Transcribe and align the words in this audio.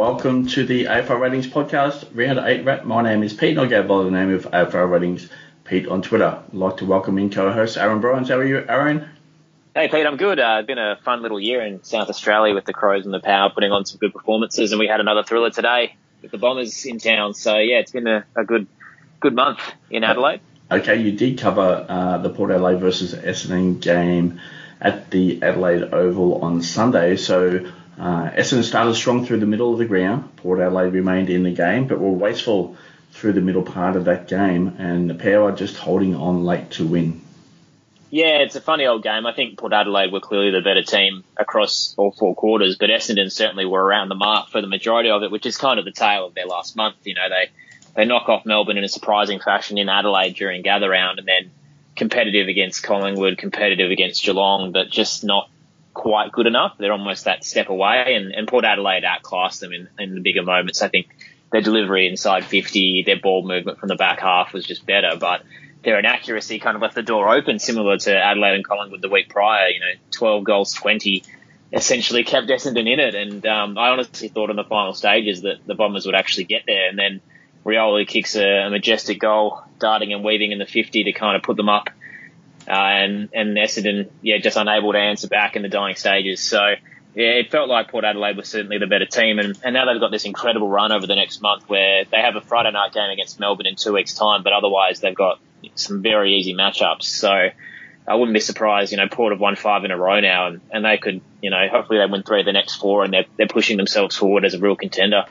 Welcome 0.00 0.46
to 0.46 0.64
the 0.64 0.84
AFL 0.86 1.20
Ratings 1.20 1.46
podcast, 1.46 2.06
round 2.14 2.38
eight 2.38 2.64
wrap. 2.64 2.86
My 2.86 3.02
name 3.02 3.22
is 3.22 3.34
Pete, 3.34 3.50
and 3.50 3.60
I 3.60 3.66
go 3.66 3.82
by 3.82 4.02
the 4.02 4.10
name 4.10 4.32
of 4.32 4.46
AFL 4.46 4.90
Ratings 4.90 5.28
Pete 5.64 5.86
on 5.88 6.00
Twitter. 6.00 6.42
I'd 6.42 6.54
like 6.54 6.78
to 6.78 6.86
welcome 6.86 7.18
in 7.18 7.28
co-host 7.28 7.76
Aaron 7.76 8.00
Bryans. 8.00 8.30
How 8.30 8.36
are 8.36 8.44
you, 8.44 8.64
Aaron? 8.66 9.06
Hey 9.74 9.88
Pete, 9.88 10.06
I'm 10.06 10.16
good. 10.16 10.40
Uh, 10.40 10.56
it's 10.60 10.66
been 10.66 10.78
a 10.78 10.96
fun 11.04 11.20
little 11.20 11.38
year 11.38 11.60
in 11.60 11.84
South 11.84 12.08
Australia 12.08 12.54
with 12.54 12.64
the 12.64 12.72
Crows 12.72 13.04
and 13.04 13.12
the 13.12 13.20
Power 13.20 13.50
putting 13.50 13.72
on 13.72 13.84
some 13.84 13.98
good 13.98 14.14
performances, 14.14 14.72
and 14.72 14.78
we 14.78 14.86
had 14.86 15.00
another 15.00 15.22
thriller 15.22 15.50
today 15.50 15.94
with 16.22 16.30
the 16.30 16.38
Bombers 16.38 16.86
in 16.86 16.98
town. 16.98 17.34
So 17.34 17.58
yeah, 17.58 17.80
it's 17.80 17.92
been 17.92 18.06
a, 18.06 18.24
a 18.34 18.44
good 18.44 18.68
good 19.20 19.34
month 19.34 19.60
in 19.90 20.02
Adelaide. 20.02 20.40
Okay, 20.70 20.96
you 21.02 21.12
did 21.12 21.38
cover 21.38 21.84
uh, 21.86 22.16
the 22.16 22.30
Port 22.30 22.52
Adelaide 22.52 22.80
versus 22.80 23.12
Essendon 23.12 23.78
game 23.82 24.40
at 24.80 25.10
the 25.10 25.42
Adelaide 25.42 25.92
Oval 25.92 26.42
on 26.42 26.62
Sunday. 26.62 27.18
So 27.18 27.70
uh, 28.00 28.30
Essendon 28.30 28.64
started 28.64 28.94
strong 28.94 29.26
through 29.26 29.40
the 29.40 29.46
middle 29.46 29.72
of 29.74 29.78
the 29.78 29.84
ground. 29.84 30.34
Port 30.36 30.58
Adelaide 30.58 30.94
remained 30.94 31.28
in 31.28 31.42
the 31.42 31.50
game, 31.50 31.86
but 31.86 32.00
were 32.00 32.10
wasteful 32.10 32.76
through 33.12 33.34
the 33.34 33.42
middle 33.42 33.62
part 33.62 33.94
of 33.94 34.06
that 34.06 34.26
game, 34.26 34.74
and 34.78 35.10
the 35.10 35.14
Power 35.14 35.52
just 35.52 35.76
holding 35.76 36.14
on 36.14 36.44
late 36.44 36.70
to 36.72 36.86
win. 36.86 37.20
Yeah, 38.08 38.38
it's 38.38 38.56
a 38.56 38.60
funny 38.60 38.86
old 38.86 39.02
game. 39.02 39.26
I 39.26 39.34
think 39.34 39.58
Port 39.58 39.74
Adelaide 39.74 40.12
were 40.12 40.20
clearly 40.20 40.50
the 40.50 40.62
better 40.62 40.82
team 40.82 41.24
across 41.36 41.94
all 41.98 42.10
four 42.10 42.34
quarters, 42.34 42.76
but 42.76 42.88
Essendon 42.88 43.30
certainly 43.30 43.66
were 43.66 43.84
around 43.84 44.08
the 44.08 44.14
mark 44.14 44.48
for 44.48 44.62
the 44.62 44.66
majority 44.66 45.10
of 45.10 45.22
it, 45.22 45.30
which 45.30 45.44
is 45.44 45.58
kind 45.58 45.78
of 45.78 45.84
the 45.84 45.92
tale 45.92 46.26
of 46.26 46.34
their 46.34 46.46
last 46.46 46.76
month. 46.76 46.96
You 47.04 47.14
know, 47.14 47.28
they 47.28 47.50
they 47.94 48.06
knock 48.06 48.30
off 48.30 48.46
Melbourne 48.46 48.78
in 48.78 48.84
a 48.84 48.88
surprising 48.88 49.40
fashion 49.40 49.76
in 49.76 49.90
Adelaide 49.90 50.34
during 50.34 50.62
gather 50.62 50.88
round, 50.88 51.18
and 51.18 51.28
then 51.28 51.50
competitive 51.96 52.48
against 52.48 52.82
Collingwood, 52.82 53.36
competitive 53.36 53.90
against 53.90 54.24
Geelong, 54.24 54.72
but 54.72 54.88
just 54.88 55.22
not 55.22 55.50
quite 55.94 56.32
good 56.32 56.46
enough. 56.46 56.76
They're 56.78 56.92
almost 56.92 57.24
that 57.24 57.44
step 57.44 57.68
away, 57.68 58.14
and, 58.16 58.32
and 58.32 58.48
Port 58.48 58.64
Adelaide 58.64 59.04
outclassed 59.04 59.60
them 59.60 59.72
in, 59.72 59.88
in 59.98 60.14
the 60.14 60.20
bigger 60.20 60.42
moments. 60.42 60.82
I 60.82 60.88
think 60.88 61.08
their 61.52 61.60
delivery 61.60 62.08
inside 62.08 62.44
50, 62.44 63.04
their 63.04 63.18
ball 63.18 63.46
movement 63.46 63.78
from 63.78 63.88
the 63.88 63.96
back 63.96 64.20
half 64.20 64.52
was 64.52 64.64
just 64.64 64.86
better, 64.86 65.16
but 65.18 65.42
their 65.82 65.98
inaccuracy 65.98 66.58
kind 66.58 66.76
of 66.76 66.82
left 66.82 66.94
the 66.94 67.02
door 67.02 67.34
open, 67.34 67.58
similar 67.58 67.96
to 67.96 68.14
Adelaide 68.14 68.54
and 68.54 68.64
Collingwood 68.64 69.02
the 69.02 69.08
week 69.08 69.28
prior. 69.28 69.68
You 69.68 69.80
know, 69.80 69.92
12 70.12 70.44
goals, 70.44 70.72
20 70.74 71.24
essentially 71.72 72.24
kept 72.24 72.48
Essendon 72.48 72.92
in 72.92 73.00
it. 73.00 73.14
And 73.14 73.46
um, 73.46 73.78
I 73.78 73.88
honestly 73.88 74.28
thought 74.28 74.50
in 74.50 74.56
the 74.56 74.64
final 74.64 74.92
stages 74.92 75.42
that 75.42 75.66
the 75.66 75.74
Bombers 75.74 76.06
would 76.06 76.14
actually 76.14 76.44
get 76.44 76.64
there. 76.66 76.88
And 76.88 76.98
then 76.98 77.20
Rioli 77.64 78.06
kicks 78.06 78.36
a, 78.36 78.66
a 78.66 78.70
majestic 78.70 79.20
goal, 79.20 79.62
darting 79.78 80.12
and 80.12 80.24
weaving 80.24 80.52
in 80.52 80.58
the 80.58 80.66
50 80.66 81.04
to 81.04 81.12
kind 81.12 81.36
of 81.36 81.42
put 81.42 81.56
them 81.56 81.68
up. 81.68 81.90
Uh, 82.70 82.74
and, 82.74 83.28
and 83.34 83.56
Essendon, 83.56 84.10
yeah, 84.22 84.38
just 84.38 84.56
unable 84.56 84.92
to 84.92 84.98
answer 84.98 85.26
back 85.26 85.56
in 85.56 85.62
the 85.62 85.68
dying 85.68 85.96
stages. 85.96 86.40
So, 86.40 86.60
yeah, 87.16 87.30
it 87.30 87.50
felt 87.50 87.68
like 87.68 87.90
Port 87.90 88.04
Adelaide 88.04 88.36
was 88.36 88.48
certainly 88.48 88.78
the 88.78 88.86
better 88.86 89.06
team. 89.06 89.40
And, 89.40 89.58
and 89.64 89.74
now 89.74 89.86
they've 89.86 90.00
got 90.00 90.12
this 90.12 90.24
incredible 90.24 90.68
run 90.68 90.92
over 90.92 91.04
the 91.04 91.16
next 91.16 91.42
month 91.42 91.68
where 91.68 92.04
they 92.04 92.18
have 92.18 92.36
a 92.36 92.40
Friday 92.40 92.70
night 92.70 92.92
game 92.92 93.10
against 93.10 93.40
Melbourne 93.40 93.66
in 93.66 93.74
two 93.74 93.92
weeks' 93.92 94.14
time, 94.14 94.44
but 94.44 94.52
otherwise 94.52 95.00
they've 95.00 95.14
got 95.14 95.40
some 95.74 96.00
very 96.00 96.34
easy 96.36 96.54
matchups. 96.54 97.02
So 97.02 97.48
I 98.08 98.14
wouldn't 98.14 98.34
be 98.34 98.40
surprised, 98.40 98.92
you 98.92 98.98
know, 98.98 99.08
Port 99.08 99.32
have 99.32 99.40
won 99.40 99.56
five 99.56 99.84
in 99.84 99.90
a 99.90 99.96
row 99.96 100.20
now 100.20 100.46
and, 100.46 100.60
and 100.70 100.84
they 100.84 100.98
could, 100.98 101.20
you 101.42 101.50
know, 101.50 101.66
hopefully 101.68 101.98
they 101.98 102.06
win 102.06 102.22
three 102.22 102.40
of 102.40 102.46
the 102.46 102.52
next 102.52 102.76
four 102.76 103.02
and 103.02 103.12
they're, 103.12 103.26
they're 103.36 103.48
pushing 103.48 103.78
themselves 103.78 104.16
forward 104.16 104.44
as 104.44 104.54
a 104.54 104.60
real 104.60 104.76
contender. 104.76 105.24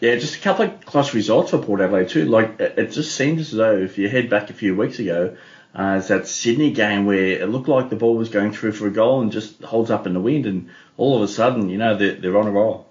Yeah, 0.00 0.16
just 0.16 0.36
a 0.36 0.40
couple 0.40 0.66
of 0.66 0.84
close 0.84 1.14
results 1.14 1.52
for 1.52 1.58
Port 1.58 1.80
Adelaide 1.80 2.10
too. 2.10 2.26
Like 2.26 2.60
it 2.60 2.92
just 2.92 3.16
seems 3.16 3.40
as 3.40 3.52
though 3.52 3.78
if 3.78 3.96
you 3.96 4.10
head 4.10 4.28
back 4.28 4.50
a 4.50 4.52
few 4.52 4.76
weeks 4.76 4.98
ago, 4.98 5.36
uh, 5.76 5.96
it's 5.98 6.08
that 6.08 6.26
Sydney 6.26 6.70
game 6.72 7.04
where 7.04 7.42
it 7.42 7.48
looked 7.50 7.68
like 7.68 7.90
the 7.90 7.96
ball 7.96 8.16
was 8.16 8.30
going 8.30 8.52
through 8.52 8.72
for 8.72 8.86
a 8.86 8.90
goal 8.90 9.20
and 9.20 9.30
just 9.30 9.62
holds 9.62 9.90
up 9.90 10.06
in 10.06 10.14
the 10.14 10.20
wind, 10.20 10.46
and 10.46 10.70
all 10.96 11.16
of 11.16 11.22
a 11.22 11.28
sudden, 11.28 11.68
you 11.68 11.76
know, 11.76 11.94
they're, 11.96 12.14
they're 12.14 12.38
on 12.38 12.46
a 12.46 12.50
roll. 12.50 12.86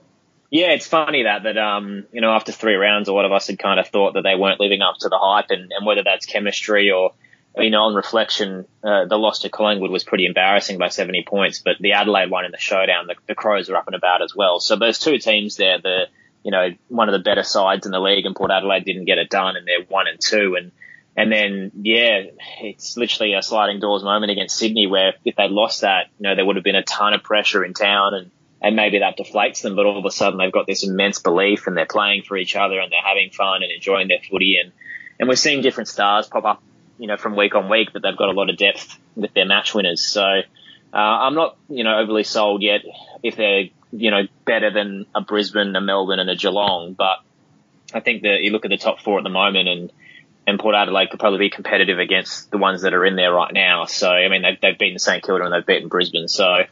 Yeah, 0.52 0.68
it's 0.68 0.88
funny 0.88 1.24
that 1.24 1.44
that 1.44 1.58
um, 1.58 2.06
you 2.12 2.22
know 2.22 2.32
after 2.32 2.52
three 2.52 2.76
rounds, 2.76 3.08
a 3.08 3.14
lot 3.14 3.26
of 3.26 3.32
us 3.32 3.48
had 3.48 3.58
kind 3.58 3.80
of 3.80 3.88
thought 3.88 4.14
that 4.14 4.22
they 4.22 4.36
weren't 4.36 4.60
living 4.60 4.82
up 4.82 4.96
to 5.00 5.10
the 5.10 5.18
hype, 5.20 5.50
and, 5.50 5.72
and 5.72 5.86
whether 5.86 6.04
that's 6.04 6.28
chemistry 6.28 6.92
or 6.92 7.14
you 7.58 7.72
know 7.72 7.82
on 7.82 7.96
reflection, 7.96 8.66
uh, 8.84 9.06
the 9.06 9.18
loss 9.18 9.40
to 9.40 9.50
Collingwood 9.50 9.90
was 9.90 10.04
pretty 10.04 10.28
embarrassing 10.28 10.78
by 10.78 10.90
70 10.90 11.24
points, 11.28 11.60
but 11.60 11.78
the 11.80 11.94
Adelaide 11.94 12.30
one 12.30 12.46
in 12.46 12.52
the 12.52 12.60
showdown, 12.60 13.08
the, 13.08 13.16
the 13.28 13.36
Crows 13.36 13.70
are 13.70 13.76
up 13.76 13.88
and 13.88 13.96
about 13.96 14.22
as 14.22 14.36
well. 14.36 14.60
So 14.60 14.76
those 14.76 15.00
two 15.00 15.18
teams 15.18 15.56
there, 15.56 15.80
the 15.82 16.06
you 16.44 16.52
know 16.52 16.70
one 16.88 17.10
of 17.10 17.14
the 17.14 17.28
better 17.28 17.44
sides 17.44 17.88
in 17.88 17.92
the 17.92 18.00
league, 18.00 18.28
and 18.28 18.36
Port 18.36 18.52
Adelaide 18.52 18.86
didn't 18.86 19.06
get 19.06 19.18
it 19.18 19.32
done, 19.32 19.56
and 19.56 19.68
they're 19.68 19.86
one 19.88 20.08
and 20.08 20.20
two, 20.22 20.56
and 20.56 20.72
and 21.18 21.32
then, 21.32 21.72
yeah, 21.82 22.24
it's 22.62 22.98
literally 22.98 23.34
a 23.34 23.42
sliding 23.42 23.80
doors 23.80 24.04
moment 24.04 24.32
against 24.32 24.58
Sydney 24.58 24.88
where 24.88 25.14
if 25.24 25.36
they'd 25.36 25.52
lost 25.52 25.82
that, 25.82 26.08
you 26.20 26.24
know, 26.24 26.36
there 26.36 26.46
would 26.46 26.58
have 26.58 26.66
been 26.66 26.76
a 26.76 26.84
ton 26.84 27.14
of 27.14 27.24
pressure 27.24 27.64
in 27.64 27.74
town 27.74 28.14
and, 28.14 28.32
and 28.62 28.76
maybe 28.76 29.00
that 29.00 29.18
deflates 29.18 29.62
them, 29.62 29.76
but 29.76 29.86
all 29.86 29.98
of 29.98 30.06
a 30.06 30.12
sudden 30.12 30.38
they've 30.38 30.52
got 30.52 30.68
this 30.68 30.86
immense 30.86 31.20
belief 31.20 31.68
and 31.68 31.78
they're 31.78 31.86
playing 31.86 32.24
for 32.24 32.36
each 32.36 32.56
other 32.56 32.80
and 32.80 32.92
they're 32.92 33.00
having 33.02 33.30
fun 33.30 33.64
and 33.64 33.72
enjoying 33.72 34.10
their 34.10 34.20
footy 34.30 34.58
and, 34.62 34.74
and 35.18 35.30
we're 35.30 35.36
seeing 35.36 35.62
different 35.62 35.88
stars 35.88 36.28
pop 36.28 36.44
up, 36.44 36.64
you 37.00 37.08
know, 37.08 37.16
from 37.16 37.38
week 37.38 37.56
on 37.56 37.70
week, 37.70 37.90
but 37.94 38.02
they've 38.02 38.18
got 38.18 38.28
a 38.28 38.34
lot 38.34 38.50
of 38.50 38.58
depth 38.58 38.98
with 39.16 39.34
their 39.34 39.46
match 39.46 39.74
winners. 39.74 40.02
So, 40.02 40.22
uh, 40.22 40.98
I'm 40.98 41.36
not, 41.36 41.58
you 41.70 41.86
know, 41.86 41.98
overly 41.98 42.24
sold 42.24 42.62
yet 42.62 42.82
if 43.24 43.38
they're, 43.38 43.70
you 43.92 44.12
know, 44.12 44.24
better 44.46 44.72
than 44.72 45.06
a 45.16 45.22
Brisbane, 45.22 45.74
a 45.76 45.82
Melbourne 45.82 46.20
and 46.20 46.30
a 46.30 46.36
Geelong, 46.36 46.94
but 46.94 47.20
I 47.94 48.02
think 48.02 48.24
that 48.24 48.40
you 48.42 48.52
look 48.52 48.66
at 48.66 48.72
the 48.72 48.78
top 48.78 49.00
four 49.00 49.18
at 49.18 49.24
the 49.24 49.30
moment 49.30 49.70
and, 49.70 49.92
and 50.48 50.60
Port 50.60 50.76
Adelaide 50.76 51.10
could 51.10 51.20
probably 51.20 51.40
be 51.40 51.50
competitive 51.50 52.00
against 52.00 52.52
the 52.52 52.58
ones 52.58 52.84
that 52.84 52.94
are 52.94 53.06
in 53.06 53.16
there 53.16 53.34
right 53.34 53.54
now. 53.54 53.86
So, 53.86 54.10
I 54.10 54.28
mean, 54.30 54.44
they've, 54.44 54.60
they've 54.62 54.78
beaten 54.78 55.00
St 55.00 55.24
Kilda 55.24 55.44
and 55.44 55.54
they've 55.54 55.66
beaten 55.66 55.90
Brisbane. 55.90 56.28
So, 56.28 56.66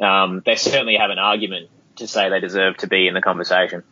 um, 0.00 0.42
they 0.44 0.54
certainly 0.56 0.96
have 0.96 1.10
an 1.10 1.18
argument 1.18 1.70
to 1.96 2.06
say 2.06 2.30
they 2.30 2.40
deserve 2.40 2.76
to 2.78 2.86
be 2.86 3.08
in 3.08 3.14
the 3.14 3.20
conversation. 3.20 3.82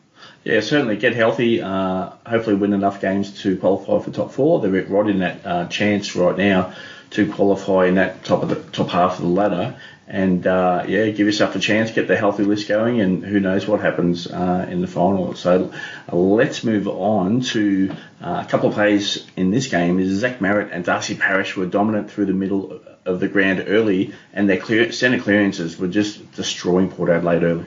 Yeah, 0.45 0.61
certainly 0.61 0.97
get 0.97 1.15
healthy. 1.15 1.61
Uh, 1.61 2.11
hopefully, 2.25 2.55
win 2.55 2.73
enough 2.73 3.01
games 3.01 3.43
to 3.43 3.57
qualify 3.57 3.99
for 4.05 4.11
top 4.13 4.31
four. 4.31 4.61
They're 4.61 4.85
right 4.85 5.11
in 5.11 5.19
that 5.19 5.45
uh, 5.45 5.67
chance 5.67 6.15
right 6.15 6.37
now 6.37 6.73
to 7.11 7.33
qualify 7.33 7.87
in 7.87 7.97
that 7.97 8.25
top 8.25 8.43
of 8.43 8.49
the 8.49 8.57
top 8.71 8.89
half 8.91 9.17
of 9.19 9.23
the 9.23 9.31
ladder 9.31 9.77
and 10.09 10.47
uh, 10.47 10.85
yeah, 10.87 11.09
give 11.09 11.27
yourself 11.27 11.57
a 11.57 11.59
chance, 11.59 11.91
get 11.91 12.07
the 12.07 12.17
healthy 12.17 12.45
list 12.45 12.69
going, 12.69 13.01
and 13.01 13.25
who 13.25 13.41
knows 13.41 13.67
what 13.67 13.81
happens 13.81 14.27
uh, 14.27 14.67
in 14.71 14.81
the 14.81 14.87
final. 14.87 15.35
So 15.35 15.73
let's 16.13 16.63
move 16.63 16.87
on 16.87 17.41
to 17.41 17.95
uh, 18.21 18.45
a 18.47 18.49
couple 18.49 18.69
of 18.69 18.75
plays 18.75 19.27
in 19.37 19.51
this 19.51 19.67
game. 19.67 19.99
Is 19.99 20.21
Zach 20.21 20.39
Merrett 20.39 20.71
and 20.73 20.85
Darcy 20.85 21.17
Parish 21.17 21.57
were 21.57 21.67
dominant 21.67 22.11
through 22.11 22.27
the 22.27 22.33
middle 22.33 22.81
of 23.05 23.21
the 23.21 23.29
ground 23.29 23.65
early, 23.67 24.15
and 24.33 24.49
their 24.49 24.59
clear, 24.59 24.93
centre 24.93 25.21
clearances 25.21 25.79
were 25.79 25.89
just 25.89 26.33
destroying 26.33 26.91
Port 26.91 27.11
Adelaide 27.11 27.43
early. 27.43 27.67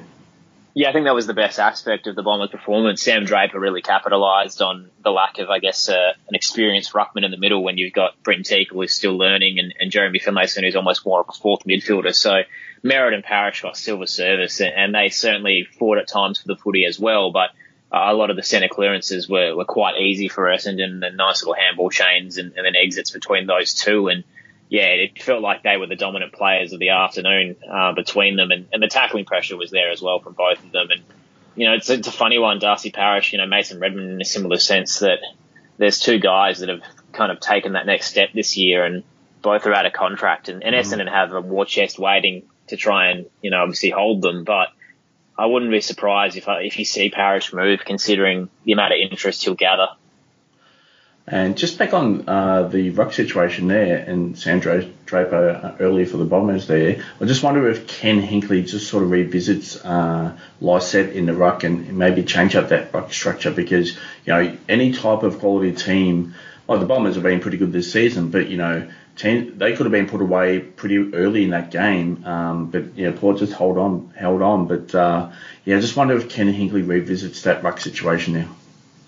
Yeah, 0.75 0.89
I 0.89 0.93
think 0.93 1.05
that 1.05 1.15
was 1.15 1.25
the 1.25 1.33
best 1.33 1.59
aspect 1.59 2.05
of 2.07 2.15
the 2.15 2.21
Bombers' 2.21 2.51
performance. 2.51 3.01
Sam 3.01 3.25
Draper 3.25 3.59
really 3.59 3.81
capitalised 3.81 4.61
on 4.61 4.91
the 5.03 5.09
lack 5.09 5.39
of, 5.39 5.49
I 5.49 5.59
guess, 5.59 5.89
uh, 5.89 6.13
an 6.27 6.35
experienced 6.35 6.93
ruckman 6.93 7.25
in 7.25 7.31
the 7.31 7.37
middle 7.37 7.63
when 7.63 7.77
you've 7.77 7.93
got 7.93 8.21
Brenton 8.23 8.43
Teakle 8.43 8.75
who's 8.75 8.93
still 8.93 9.17
learning 9.17 9.57
and, 9.57 9.73
and 9.79 9.91
Jeremy 9.91 10.19
Finlayson 10.19 10.63
who's 10.63 10.75
almost 10.75 11.05
more 11.05 11.21
of 11.21 11.27
a 11.29 11.31
fourth 11.31 11.63
midfielder. 11.65 12.13
So 12.13 12.43
Merrett 12.83 13.15
and 13.15 13.23
Parish 13.23 13.63
got 13.63 13.77
silver 13.77 14.05
service 14.05 14.59
and, 14.61 14.73
and 14.73 14.95
they 14.95 15.09
certainly 15.09 15.67
fought 15.79 15.97
at 15.97 16.07
times 16.07 16.39
for 16.39 16.47
the 16.47 16.55
footy 16.55 16.85
as 16.85 16.99
well. 16.99 17.31
But 17.31 17.49
uh, 17.91 18.05
a 18.05 18.13
lot 18.13 18.29
of 18.29 18.35
the 18.35 18.43
centre 18.43 18.69
clearances 18.69 19.27
were, 19.27 19.55
were 19.55 19.65
quite 19.65 19.99
easy 19.99 20.27
for 20.27 20.43
Essendon 20.43 21.03
and 21.03 21.17
nice 21.17 21.41
little 21.41 21.55
handball 21.55 21.89
chains 21.89 22.37
and, 22.37 22.53
and 22.55 22.65
then 22.65 22.75
exits 22.75 23.09
between 23.09 23.47
those 23.47 23.73
two. 23.73 24.07
And 24.07 24.23
yeah, 24.69 24.85
it 24.85 25.21
felt 25.21 25.41
like 25.41 25.63
they 25.63 25.77
were 25.77 25.87
the 25.87 25.95
dominant 25.95 26.31
players 26.31 26.73
of 26.73 26.79
the 26.79 26.89
afternoon 26.89 27.55
uh, 27.69 27.93
between 27.93 28.35
them, 28.35 28.51
and, 28.51 28.67
and 28.71 28.81
the 28.81 28.87
tackling 28.87 29.25
pressure 29.25 29.57
was 29.57 29.71
there 29.71 29.89
as 29.89 29.99
well 29.99 30.19
from 30.19 30.33
both 30.33 30.63
of 30.63 30.71
them. 30.71 30.91
And 30.91 31.01
you 31.55 31.65
know, 31.65 31.73
it's, 31.73 31.89
it's 31.89 32.07
a 32.07 32.11
funny 32.11 32.37
one, 32.37 32.59
Darcy 32.59 32.91
Parish, 32.91 33.33
you 33.33 33.39
know, 33.39 33.47
Mason 33.47 33.79
Redman 33.79 34.11
in 34.11 34.21
a 34.21 34.25
similar 34.25 34.57
sense 34.57 34.99
that 34.99 35.19
there's 35.77 35.99
two 35.99 36.19
guys 36.19 36.59
that 36.59 36.69
have 36.69 36.83
kind 37.11 37.31
of 37.31 37.39
taken 37.39 37.73
that 37.73 37.87
next 37.87 38.07
step 38.11 38.29
this 38.31 38.57
year, 38.57 38.85
and 38.85 39.03
both 39.41 39.65
are 39.65 39.73
out 39.73 39.87
of 39.87 39.93
contract, 39.93 40.49
and, 40.49 40.63
and 40.63 40.75
mm. 40.75 40.79
Essendon 40.79 41.09
have 41.09 41.33
a 41.33 41.41
war 41.41 41.65
chest 41.65 41.97
waiting 41.97 42.43
to 42.67 42.77
try 42.77 43.09
and 43.09 43.25
you 43.41 43.49
know 43.49 43.61
obviously 43.61 43.89
hold 43.89 44.21
them, 44.21 44.45
but. 44.45 44.69
I 45.37 45.45
wouldn't 45.45 45.71
be 45.71 45.79
surprised 45.79 46.35
if 46.35 46.49
I, 46.49 46.63
if 46.63 46.77
you 46.77 46.83
see 46.83 47.09
Parish 47.09 47.53
move, 47.53 47.79
considering 47.85 48.49
the 48.65 48.73
amount 48.73 48.91
of 48.91 48.99
interest 48.99 49.45
he'll 49.45 49.55
gather. 49.55 49.87
And 51.31 51.55
just 51.55 51.77
back 51.77 51.93
on 51.93 52.27
uh, 52.27 52.63
the 52.63 52.89
ruck 52.89 53.13
situation 53.13 53.67
there 53.67 53.97
and 53.97 54.37
Sam 54.37 54.59
Draper 54.59 55.49
uh, 55.49 55.75
earlier 55.79 56.07
for 56.07 56.17
the 56.17 56.25
Bombers 56.25 56.65
there, 56.65 57.03
I 57.21 57.25
just 57.25 57.43
wonder 57.43 57.69
if 57.69 57.87
Ken 57.87 58.19
Hinkley 58.19 58.67
just 58.67 58.89
sort 58.89 59.03
of 59.03 59.11
revisits 59.11 59.75
uh, 59.85 60.35
Lycett 60.59 61.15
in 61.15 61.27
the 61.27 61.35
ruck 61.35 61.63
and 61.63 61.95
maybe 61.99 62.23
change 62.23 62.55
up 62.55 62.69
that 62.69 62.91
ruck 62.95 63.13
structure 63.13 63.51
because, 63.51 63.93
you 64.25 64.33
know, 64.33 64.57
any 64.67 64.91
type 64.91 65.21
of 65.21 65.37
quality 65.37 65.71
team, 65.71 66.33
like 66.67 66.79
the 66.79 66.87
Bombers 66.87 67.13
have 67.13 67.23
been 67.23 67.41
pretty 67.41 67.57
good 67.57 67.71
this 67.71 67.93
season, 67.93 68.31
but, 68.31 68.47
you 68.47 68.57
know, 68.57 68.89
team, 69.15 69.55
they 69.59 69.75
could 69.75 69.85
have 69.85 69.91
been 69.91 70.07
put 70.07 70.21
away 70.21 70.59
pretty 70.59 71.13
early 71.13 71.43
in 71.43 71.51
that 71.51 71.69
game, 71.69 72.25
um, 72.25 72.71
but, 72.71 72.97
you 72.97 73.05
know, 73.05 73.15
Port 73.15 73.37
just 73.37 73.53
hold 73.53 73.77
on, 73.77 74.11
held 74.17 74.41
on. 74.41 74.65
But, 74.65 74.95
uh, 74.95 75.29
yeah, 75.63 75.77
I 75.77 75.79
just 75.79 75.95
wonder 75.95 76.17
if 76.17 76.27
Ken 76.27 76.51
Hinkley 76.51 76.87
revisits 76.87 77.43
that 77.43 77.61
ruck 77.61 77.79
situation 77.79 78.33
now. 78.33 78.47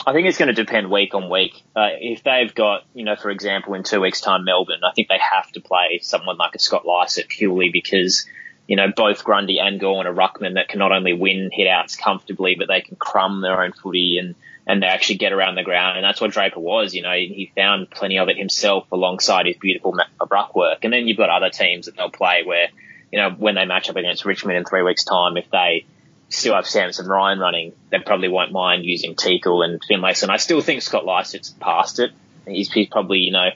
I 0.05 0.13
think 0.13 0.27
it's 0.27 0.37
going 0.37 0.47
to 0.47 0.53
depend 0.53 0.89
week 0.89 1.13
on 1.13 1.29
week. 1.29 1.61
Uh, 1.75 1.89
if 1.99 2.23
they've 2.23 2.53
got, 2.53 2.83
you 2.93 3.05
know, 3.05 3.15
for 3.15 3.29
example, 3.29 3.75
in 3.75 3.83
two 3.83 4.01
weeks' 4.01 4.21
time, 4.21 4.45
Melbourne, 4.45 4.81
I 4.83 4.91
think 4.93 5.09
they 5.09 5.19
have 5.19 5.51
to 5.51 5.61
play 5.61 5.99
someone 6.01 6.37
like 6.37 6.55
a 6.55 6.59
Scott 6.59 6.85
Lycett 6.85 7.27
purely 7.27 7.69
because 7.69 8.25
you 8.71 8.77
know, 8.77 8.87
both 8.95 9.25
Grundy 9.25 9.59
and 9.59 9.81
Gawn 9.81 10.07
are 10.07 10.13
ruckmen 10.13 10.53
that 10.53 10.69
can 10.69 10.79
not 10.79 10.93
only 10.93 11.11
win 11.11 11.49
hitouts 11.57 11.97
comfortably, 11.97 12.55
but 12.57 12.69
they 12.69 12.79
can 12.79 12.95
crumb 12.95 13.41
their 13.41 13.61
own 13.61 13.73
footy 13.73 14.17
and, 14.17 14.33
and 14.65 14.81
they 14.81 14.87
actually 14.87 15.17
get 15.17 15.33
around 15.33 15.55
the 15.55 15.63
ground. 15.63 15.97
And 15.97 16.05
that's 16.05 16.21
what 16.21 16.31
Draper 16.31 16.61
was. 16.61 16.93
You 16.93 17.01
know, 17.01 17.11
he 17.11 17.51
found 17.53 17.89
plenty 17.89 18.17
of 18.17 18.29
it 18.29 18.37
himself 18.37 18.89
alongside 18.93 19.45
his 19.45 19.57
beautiful 19.57 19.97
ruck 20.29 20.55
work. 20.55 20.85
And 20.85 20.93
then 20.93 21.07
you've 21.07 21.17
got 21.17 21.29
other 21.29 21.49
teams 21.49 21.87
that 21.87 21.97
they'll 21.97 22.09
play 22.09 22.43
where, 22.45 22.69
you 23.11 23.19
know, 23.19 23.31
when 23.31 23.55
they 23.55 23.65
match 23.65 23.89
up 23.89 23.97
against 23.97 24.23
Richmond 24.23 24.57
in 24.57 24.63
three 24.63 24.83
weeks' 24.83 25.03
time, 25.03 25.35
if 25.35 25.49
they 25.49 25.85
still 26.31 26.55
have 26.55 26.65
Samson 26.65 27.07
Ryan 27.07 27.39
running, 27.39 27.73
they 27.89 27.99
probably 27.99 28.29
won't 28.29 28.51
mind 28.51 28.85
using 28.85 29.15
Teakle 29.15 29.63
and 29.63 29.81
Finlayson. 29.81 30.29
I 30.29 30.37
still 30.37 30.61
think 30.61 30.81
Scott 30.81 31.05
Lycett's 31.05 31.49
past 31.49 31.99
it. 31.99 32.11
He's, 32.47 32.71
he's 32.71 32.87
probably, 32.87 33.19
you 33.19 33.31
know, 33.31 33.49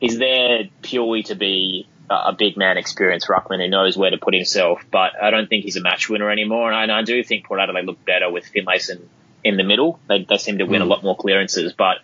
he's 0.00 0.18
there 0.18 0.64
purely 0.82 1.22
to 1.24 1.34
be 1.34 1.88
a 2.10 2.32
big 2.32 2.56
man 2.56 2.76
experienced 2.76 3.28
ruckman 3.28 3.62
who 3.62 3.68
knows 3.68 3.96
where 3.96 4.10
to 4.10 4.18
put 4.18 4.34
himself, 4.34 4.84
but 4.90 5.20
I 5.20 5.30
don't 5.30 5.48
think 5.48 5.64
he's 5.64 5.76
a 5.76 5.80
match 5.80 6.08
winner 6.08 6.30
anymore. 6.30 6.70
And 6.70 6.92
I, 6.92 6.98
I 6.98 7.02
do 7.02 7.22
think 7.24 7.46
Port 7.46 7.60
Adelaide 7.60 7.86
look 7.86 8.04
better 8.04 8.30
with 8.30 8.44
Finlayson 8.44 9.08
in 9.42 9.56
the 9.56 9.64
middle. 9.64 9.98
They, 10.08 10.24
they 10.24 10.36
seem 10.36 10.58
to 10.58 10.64
win 10.64 10.82
mm. 10.82 10.84
a 10.84 10.88
lot 10.88 11.02
more 11.02 11.16
clearances, 11.16 11.72
but 11.72 11.98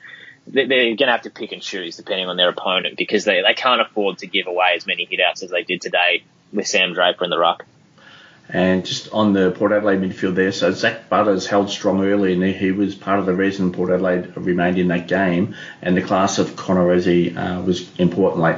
they're 0.47 0.67
going 0.67 0.97
to 0.97 1.07
have 1.07 1.23
to 1.23 1.31
pick 1.31 1.53
and 1.53 1.63
choose 1.63 1.97
depending 1.97 2.29
on 2.29 2.37
their 2.37 2.49
opponent 2.49 2.97
because 2.97 3.25
they, 3.25 3.43
they 3.43 3.55
can't 3.55 3.81
afford 3.81 4.19
to 4.19 4.27
give 4.27 4.47
away 4.47 4.73
as 4.77 4.87
many 4.87 5.07
hitouts 5.07 5.43
as 5.43 5.51
they 5.51 5.63
did 5.63 5.81
today 5.81 6.25
with 6.53 6.67
Sam 6.67 6.95
Draper 6.95 7.25
in 7.25 7.31
the 7.31 7.39
ruck. 7.39 7.65
And 8.53 8.85
just 8.85 9.11
on 9.13 9.33
the 9.33 9.51
Port 9.51 9.73
Adelaide 9.73 10.03
midfield 10.03 10.35
there, 10.35 10.53
so 10.53 10.73
Zach 10.73 11.09
Butters 11.09 11.47
held 11.47 11.71
strong 11.71 12.05
early, 12.05 12.35
and 12.35 12.45
he 12.45 12.71
was 12.71 12.95
part 12.95 13.19
of 13.19 13.25
the 13.25 13.35
reason 13.35 13.73
Port 13.73 13.91
Adelaide 13.91 14.37
remained 14.37 14.79
in 14.79 14.89
that 14.89 15.09
game. 15.09 15.57
And 15.81 15.97
the 15.97 16.03
class 16.03 16.39
of 16.39 16.55
Connor 16.55 16.87
Rozee 16.87 17.35
uh, 17.35 17.63
was 17.63 17.91
important 17.99 18.43
late. 18.43 18.57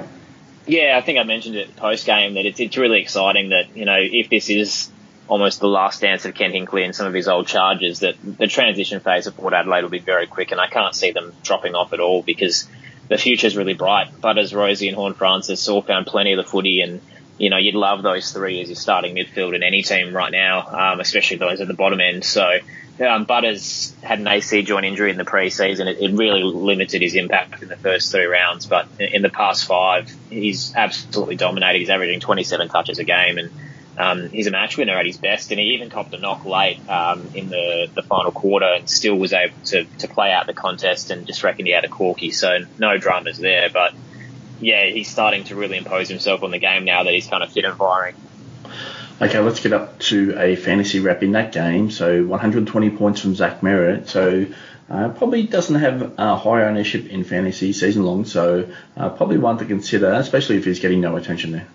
Yeah, 0.66 0.98
I 0.98 1.00
think 1.00 1.18
I 1.18 1.22
mentioned 1.22 1.56
it 1.56 1.76
post 1.76 2.06
game 2.06 2.34
that 2.34 2.44
it's, 2.44 2.58
it's 2.58 2.76
really 2.76 3.00
exciting 3.00 3.50
that 3.50 3.76
you 3.76 3.84
know 3.84 3.98
if 4.00 4.30
this 4.30 4.48
is 4.48 4.90
almost 5.28 5.60
the 5.60 5.68
last 5.68 6.00
dance 6.00 6.24
of 6.24 6.34
Ken 6.34 6.52
Hinkley 6.52 6.84
and 6.84 6.94
some 6.94 7.06
of 7.06 7.14
his 7.14 7.28
old 7.28 7.46
charges, 7.46 8.00
that 8.00 8.16
the 8.22 8.46
transition 8.46 9.00
phase 9.00 9.26
of 9.26 9.36
Port 9.36 9.54
Adelaide 9.54 9.82
will 9.82 9.90
be 9.90 9.98
very 9.98 10.26
quick, 10.26 10.50
and 10.52 10.60
I 10.60 10.66
can't 10.66 10.94
see 10.94 11.12
them 11.12 11.32
dropping 11.42 11.74
off 11.74 11.92
at 11.92 12.00
all 12.00 12.22
because 12.22 12.68
the 13.08 13.18
future 13.18 13.46
is 13.46 13.56
really 13.56 13.74
bright. 13.74 14.20
Butters, 14.20 14.52
Rozee, 14.52 14.88
and 14.88 14.96
Horne-Francis 14.96 15.68
all 15.68 15.82
found 15.82 16.06
plenty 16.06 16.32
of 16.32 16.44
the 16.44 16.50
footy 16.50 16.80
and 16.80 17.00
you 17.38 17.50
know, 17.50 17.56
you'd 17.56 17.74
love 17.74 18.02
those 18.02 18.32
three 18.32 18.60
as 18.60 18.68
your 18.68 18.76
starting 18.76 19.14
midfield 19.14 19.54
in 19.54 19.62
any 19.62 19.82
team 19.82 20.14
right 20.14 20.30
now, 20.30 20.92
um, 20.92 21.00
especially 21.00 21.38
those 21.38 21.60
at 21.60 21.68
the 21.68 21.74
bottom 21.74 22.00
end. 22.00 22.24
So, 22.24 22.58
um, 23.00 23.24
Butters 23.24 23.92
had 24.02 24.20
an 24.20 24.28
AC 24.28 24.62
joint 24.62 24.86
injury 24.86 25.10
in 25.10 25.16
the 25.16 25.24
preseason. 25.24 25.86
It, 25.86 25.98
it 26.00 26.12
really 26.12 26.44
limited 26.44 27.02
his 27.02 27.16
impact 27.16 27.62
in 27.62 27.68
the 27.68 27.76
first 27.76 28.12
three 28.12 28.26
rounds, 28.26 28.66
but 28.66 28.86
in 29.00 29.22
the 29.22 29.30
past 29.30 29.66
five, 29.66 30.14
he's 30.30 30.74
absolutely 30.76 31.36
dominated. 31.36 31.80
He's 31.80 31.90
averaging 31.90 32.20
27 32.20 32.68
touches 32.68 32.98
a 32.98 33.04
game 33.04 33.38
and, 33.38 33.50
um, 33.96 34.28
he's 34.30 34.46
a 34.46 34.50
match 34.50 34.76
winner 34.76 34.98
at 34.98 35.06
his 35.06 35.18
best, 35.18 35.50
and 35.50 35.60
he 35.60 35.74
even 35.74 35.88
copped 35.88 36.12
a 36.14 36.18
knock 36.18 36.44
late 36.44 36.80
um, 36.88 37.30
in 37.34 37.48
the, 37.48 37.88
the 37.94 38.02
final 38.02 38.32
quarter, 38.32 38.66
and 38.66 38.90
still 38.90 39.14
was 39.14 39.32
able 39.32 39.54
to, 39.66 39.84
to 39.84 40.08
play 40.08 40.32
out 40.32 40.46
the 40.46 40.52
contest 40.52 41.10
and 41.10 41.26
just 41.26 41.44
reckoned 41.44 41.68
he 41.68 41.72
had 41.72 41.84
a 41.84 41.88
corky. 41.88 42.30
So 42.30 42.58
no 42.78 42.98
dramas 42.98 43.38
there, 43.38 43.70
but 43.72 43.94
yeah, 44.64 44.86
he's 44.86 45.08
starting 45.08 45.44
to 45.44 45.56
really 45.56 45.76
impose 45.76 46.08
himself 46.08 46.42
on 46.42 46.50
the 46.50 46.58
game 46.58 46.84
now 46.84 47.02
that 47.02 47.12
he's 47.12 47.26
kind 47.26 47.42
of 47.42 47.52
fit 47.52 47.64
and 47.64 47.76
firing. 47.76 48.16
Okay, 49.20 49.38
let's 49.38 49.60
get 49.60 49.72
up 49.72 49.98
to 50.00 50.34
a 50.36 50.56
fantasy 50.56 51.00
wrap 51.00 51.22
in 51.22 51.32
that 51.32 51.52
game. 51.52 51.90
So 51.90 52.24
120 52.24 52.90
points 52.90 53.20
from 53.20 53.34
Zach 53.34 53.60
Merrett. 53.60 54.08
So 54.08 54.46
uh, 54.90 55.10
probably 55.10 55.44
doesn't 55.44 55.76
have 55.76 56.18
uh, 56.18 56.36
high 56.36 56.64
ownership 56.64 57.06
in 57.06 57.24
fantasy 57.24 57.72
season 57.72 58.04
long. 58.04 58.24
So 58.24 58.70
uh, 58.96 59.10
probably 59.10 59.38
one 59.38 59.58
to 59.58 59.64
consider, 59.66 60.12
especially 60.12 60.56
if 60.56 60.64
he's 60.64 60.80
getting 60.80 61.00
no 61.00 61.16
attention 61.16 61.52
there. 61.52 61.68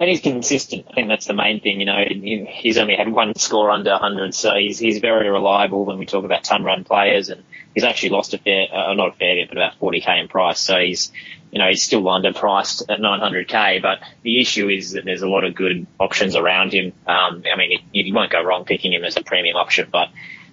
And 0.00 0.08
he's 0.08 0.20
consistent. 0.20 0.86
I 0.90 0.94
think 0.94 1.08
that's 1.08 1.26
the 1.26 1.34
main 1.34 1.60
thing. 1.60 1.80
You 1.80 1.86
know, 1.86 2.04
he's 2.08 2.78
only 2.78 2.94
had 2.94 3.10
one 3.10 3.34
score 3.34 3.70
under 3.70 3.90
100, 3.90 4.32
so 4.32 4.54
he's 4.54 4.78
he's 4.78 5.00
very 5.00 5.28
reliable 5.28 5.84
when 5.84 5.98
we 5.98 6.06
talk 6.06 6.24
about 6.24 6.44
ton 6.44 6.62
run 6.62 6.84
players 6.84 7.30
and 7.30 7.42
he's 7.74 7.84
actually 7.84 8.10
lost 8.10 8.34
a 8.34 8.38
fair, 8.38 8.66
uh, 8.72 8.94
not 8.94 9.08
a 9.08 9.12
fair 9.12 9.36
bit, 9.36 9.48
but 9.48 9.56
about 9.56 9.78
40k 9.78 10.20
in 10.20 10.28
price. 10.28 10.60
So 10.60 10.78
he's, 10.78 11.12
you 11.50 11.58
know, 11.58 11.68
he's 11.68 11.82
still 11.82 12.02
underpriced 12.02 12.82
at 12.88 13.00
900k. 13.00 13.82
But 13.82 14.00
the 14.22 14.40
issue 14.40 14.68
is 14.68 14.92
that 14.92 15.04
there's 15.04 15.22
a 15.22 15.28
lot 15.28 15.44
of 15.44 15.54
good 15.54 15.86
options 15.98 16.36
around 16.36 16.72
him. 16.72 16.92
Um, 17.06 17.42
I 17.52 17.56
mean, 17.56 17.80
you, 17.92 18.04
you, 18.04 18.14
won't 18.14 18.30
go 18.30 18.42
wrong 18.42 18.64
picking 18.64 18.92
him 18.92 19.04
as 19.04 19.16
a 19.16 19.22
premium 19.22 19.56
option, 19.56 19.88
but 19.90 20.08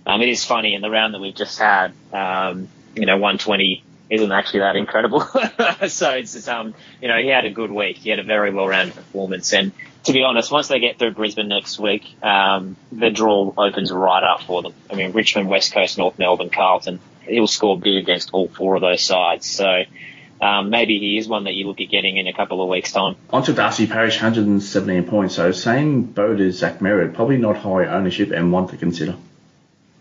um, 0.05 0.21
it 0.21 0.29
is 0.29 0.45
funny 0.45 0.75
in 0.75 0.81
the 0.81 0.89
round 0.89 1.13
that 1.13 1.19
we've 1.19 1.35
just 1.35 1.57
had. 1.57 1.93
Um, 2.13 2.69
you 2.95 3.05
know, 3.05 3.17
120 3.17 3.83
isn't 4.09 4.31
actually 4.31 4.59
that 4.59 4.75
incredible. 4.75 5.19
so 5.87 6.11
it's 6.11 6.33
just, 6.33 6.47
um, 6.47 6.73
you 7.01 7.07
know, 7.07 7.17
he 7.17 7.27
had 7.27 7.45
a 7.45 7.49
good 7.49 7.71
week. 7.71 7.97
He 7.97 8.09
had 8.09 8.19
a 8.19 8.23
very 8.23 8.53
well-rounded 8.53 8.95
performance, 8.95 9.53
and 9.53 9.71
to 10.05 10.13
be 10.13 10.23
honest, 10.23 10.51
once 10.51 10.67
they 10.67 10.79
get 10.79 10.99
through 10.99 11.11
Brisbane 11.11 11.47
next 11.47 11.79
week, 11.79 12.15
um, 12.23 12.75
the 12.91 13.09
draw 13.09 13.51
opens 13.57 13.91
right 13.91 14.23
up 14.23 14.43
for 14.43 14.61
them. 14.61 14.73
I 14.89 14.95
mean, 14.95 15.11
Richmond, 15.11 15.49
West 15.49 15.73
Coast, 15.73 15.97
North 15.97 16.17
Melbourne, 16.19 16.51
Carlton, 16.51 16.99
he'll 17.21 17.47
score 17.47 17.77
big 17.79 17.97
against 17.97 18.29
all 18.31 18.47
four 18.47 18.75
of 18.75 18.81
those 18.81 19.03
sides. 19.03 19.47
So 19.47 19.83
um, 20.41 20.69
maybe 20.69 20.99
he 20.99 21.17
is 21.17 21.27
one 21.27 21.45
that 21.45 21.53
you 21.53 21.67
look 21.67 21.81
at 21.81 21.89
getting 21.89 22.17
in 22.17 22.27
a 22.27 22.33
couple 22.33 22.61
of 22.61 22.69
weeks' 22.69 22.91
time. 22.91 23.15
On 23.31 23.41
to 23.43 23.53
Darcy 23.53 23.87
Parish, 23.87 24.15
117 24.17 25.05
points. 25.09 25.35
So 25.35 25.51
same 25.51 26.03
boat 26.03 26.39
as 26.39 26.57
Zach 26.57 26.79
Merrett, 26.79 27.15
probably 27.15 27.37
not 27.37 27.57
high 27.57 27.85
ownership 27.85 28.31
and 28.31 28.51
one 28.51 28.67
to 28.67 28.77
consider. 28.77 29.15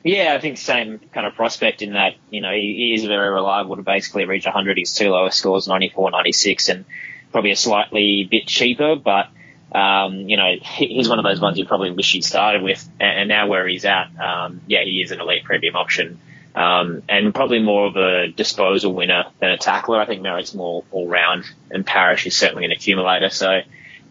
Yeah, 0.03 0.35
I 0.35 0.39
think 0.39 0.59
same 0.59 1.01
kind 1.15 1.27
of 1.27 1.35
prospect 1.35 1.81
in 1.81 1.95
that, 1.95 2.17
you 2.29 2.43
know, 2.43 2.53
he, 2.53 2.75
he 2.77 2.95
is 2.95 3.07
very 3.07 3.31
reliable 3.31 3.77
to 3.77 3.83
basically 3.83 4.27
reach 4.27 4.45
100. 4.45 4.77
His 4.77 4.95
two 4.95 5.09
lowest 5.09 5.39
scores, 5.39 5.67
94, 5.67 6.11
96, 6.11 6.69
and 6.69 6.85
probably 7.33 7.53
a 7.53 7.57
slightly 7.57 8.29
bit 8.31 8.47
cheaper, 8.47 8.97
but 8.97 9.29
um, 9.75 10.29
you 10.29 10.37
know, 10.37 10.55
he's 10.63 11.09
one 11.09 11.19
of 11.19 11.25
those 11.25 11.41
ones 11.41 11.59
you 11.59 11.67
probably 11.67 11.91
wish 11.91 12.13
he'd 12.13 12.25
started 12.25 12.63
with, 12.63 12.89
and 13.01 13.29
now 13.29 13.49
where 13.49 13.67
he's 13.67 13.85
at, 13.85 14.09
um, 14.19 14.61
yeah, 14.67 14.85
he 14.85 15.03
is 15.03 15.11
an 15.11 15.21
elite 15.21 15.45
premium 15.45 15.77
option 15.77 16.19
um, 16.55 17.03
and 17.09 17.35
probably 17.35 17.61
more 17.61 17.87
of 17.87 17.97
a 17.97 18.29
disposal 18.29 18.95
winner 18.95 19.25
than 19.41 19.51
a 19.51 19.59
tackler. 19.59 20.01
I 20.01 20.07
think 20.07 20.23
Merrett's 20.23 20.55
more 20.55 20.85
all 20.93 21.09
round, 21.09 21.45
and 21.71 21.85
Parish 21.85 22.27
is 22.27 22.37
certainly 22.37 22.65
an 22.65 22.71
accumulator. 22.71 23.31
So, 23.31 23.61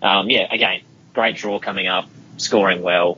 um, 0.02 0.30
yeah, 0.30 0.54
again, 0.54 0.82
great 1.14 1.38
draw 1.38 1.60
coming 1.60 1.88
up, 1.88 2.08
scoring 2.38 2.82
well. 2.82 3.18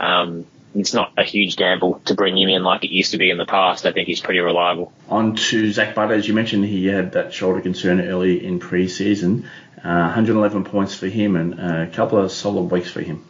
Um, 0.00 0.46
it's 0.74 0.92
not 0.92 1.12
a 1.16 1.22
huge 1.22 1.54
gamble 1.54 2.00
to 2.06 2.14
bring 2.14 2.36
him 2.36 2.48
in 2.48 2.64
like 2.64 2.82
it 2.82 2.90
used 2.90 3.12
to 3.12 3.18
be 3.18 3.30
in 3.30 3.38
the 3.38 3.46
past. 3.46 3.86
I 3.86 3.92
think 3.92 4.08
he's 4.08 4.20
pretty 4.20 4.40
reliable. 4.40 4.92
On 5.08 5.36
to 5.36 5.70
Zach 5.70 5.94
Butter, 5.94 6.14
as 6.14 6.26
you 6.26 6.34
mentioned, 6.34 6.64
he 6.64 6.86
had 6.86 7.12
that 7.12 7.32
shoulder 7.32 7.60
concern 7.60 8.00
early 8.00 8.44
in 8.44 8.58
pre-season. 8.58 9.48
Uh, 9.84 10.08
111 10.08 10.64
points 10.64 10.94
for 10.94 11.08
him 11.08 11.36
and 11.36 11.60
a 11.60 11.86
couple 11.88 12.18
of 12.18 12.32
solid 12.32 12.70
weeks 12.70 12.90
for 12.90 13.02
him. 13.02 13.22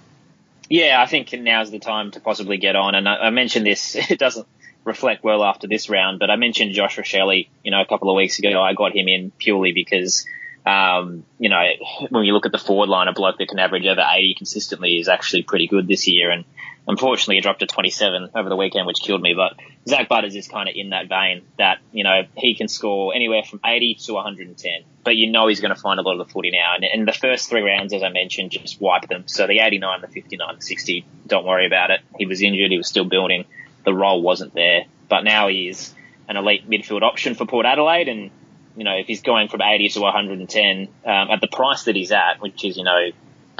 Yeah, 0.70 1.02
I 1.02 1.06
think 1.06 1.32
now's 1.32 1.72
the 1.72 1.80
time 1.80 2.12
to 2.12 2.20
possibly 2.20 2.58
get 2.58 2.76
on. 2.76 2.94
And 2.94 3.08
I, 3.08 3.16
I 3.16 3.30
mentioned 3.30 3.66
this; 3.66 3.96
it 4.10 4.20
doesn't 4.20 4.46
reflect 4.84 5.24
well 5.24 5.42
after 5.42 5.66
this 5.66 5.88
round. 5.88 6.18
But 6.18 6.30
I 6.30 6.36
mentioned 6.36 6.72
Josh 6.72 6.96
Rachele, 6.96 7.48
you 7.64 7.70
know, 7.70 7.80
a 7.80 7.86
couple 7.86 8.08
of 8.10 8.16
weeks 8.16 8.38
ago. 8.38 8.62
I 8.62 8.74
got 8.74 8.94
him 8.94 9.08
in 9.08 9.32
purely 9.32 9.72
because, 9.72 10.26
um, 10.64 11.24
you 11.38 11.48
know, 11.48 11.62
when 12.10 12.24
you 12.24 12.32
look 12.32 12.46
at 12.46 12.52
the 12.52 12.58
forward 12.58 12.88
line, 12.88 13.08
a 13.08 13.12
bloke 13.12 13.38
that 13.38 13.48
can 13.48 13.58
average 13.58 13.86
over 13.86 14.04
80 14.08 14.34
consistently 14.34 14.96
is 14.96 15.08
actually 15.08 15.42
pretty 15.42 15.66
good 15.66 15.88
this 15.88 16.06
year. 16.06 16.30
And 16.30 16.44
unfortunately, 16.86 17.36
he 17.36 17.40
dropped 17.40 17.60
to 17.60 17.66
27 17.66 18.30
over 18.34 18.48
the 18.48 18.56
weekend, 18.56 18.86
which 18.86 19.00
killed 19.00 19.22
me. 19.22 19.34
But 19.34 19.54
Zach 19.88 20.08
Butters 20.08 20.36
is 20.36 20.46
kind 20.46 20.68
of 20.68 20.76
in 20.76 20.90
that 20.90 21.08
vein 21.08 21.42
that, 21.58 21.78
you 21.92 22.04
know, 22.04 22.22
he 22.36 22.54
can 22.54 22.68
score 22.68 23.12
anywhere 23.12 23.42
from 23.42 23.60
80 23.64 23.94
to 24.06 24.14
110. 24.14 24.84
But 25.04 25.16
you 25.16 25.30
know 25.30 25.48
he's 25.48 25.60
going 25.60 25.74
to 25.74 25.80
find 25.80 26.00
a 26.00 26.02
lot 26.02 26.18
of 26.18 26.26
the 26.26 26.32
footy 26.32 26.50
now. 26.50 26.74
And, 26.76 26.84
and 26.84 27.06
the 27.06 27.12
first 27.12 27.50
three 27.50 27.60
rounds, 27.60 27.92
as 27.92 28.02
I 28.02 28.08
mentioned, 28.08 28.52
just 28.52 28.80
wiped 28.80 29.08
them. 29.08 29.24
So 29.26 29.46
the 29.46 29.60
89, 29.60 30.00
the 30.00 30.08
59, 30.08 30.56
the 30.56 30.62
60, 30.62 31.06
don't 31.26 31.44
worry 31.44 31.66
about 31.66 31.90
it. 31.90 32.00
He 32.18 32.24
was 32.24 32.40
injured. 32.40 32.70
He 32.70 32.78
was 32.78 32.88
still 32.88 33.04
building 33.04 33.44
the 33.84 33.94
role 33.94 34.22
wasn't 34.22 34.54
there. 34.54 34.84
But 35.08 35.22
now 35.22 35.48
he 35.48 35.68
is 35.68 35.94
an 36.28 36.36
elite 36.36 36.68
midfield 36.68 37.02
option 37.02 37.34
for 37.34 37.46
Port 37.46 37.66
Adelaide, 37.66 38.08
and 38.08 38.30
you 38.76 38.84
know 38.84 38.96
if 38.96 39.06
he's 39.06 39.22
going 39.22 39.48
from 39.48 39.62
80 39.62 39.90
to 39.90 40.00
110 40.00 40.88
um, 41.04 41.30
at 41.30 41.40
the 41.40 41.46
price 41.46 41.84
that 41.84 41.94
he's 41.94 42.12
at, 42.12 42.40
which 42.40 42.64
is 42.64 42.76
you 42.76 42.84
know 42.84 43.10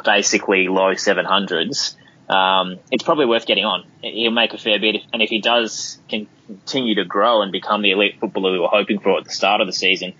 basically 0.05 0.69
low 0.69 0.93
700s, 0.93 1.95
um, 2.29 2.79
it's 2.91 3.05
probably 3.05 3.27
worth 3.27 3.47
getting 3.47 3.65
on. 3.65 3.85
He'll 4.01 4.31
make 4.31 4.55
a 4.55 4.59
fair 4.59 4.81
bit, 4.81 5.03
and 5.13 5.23
if 5.23 5.29
he 5.29 5.41
does 5.41 5.99
continue 6.09 6.97
to 6.97 7.05
grow 7.05 7.43
and 7.43 7.53
become 7.53 7.83
the 7.83 7.93
elite 7.93 8.19
footballer 8.19 8.53
we 8.53 8.59
were 8.59 8.69
hoping 8.69 8.99
for 8.99 9.19
at 9.19 9.25
the 9.25 9.31
start 9.31 9.61
of 9.61 9.67
the 9.67 9.73
season, 9.73 10.15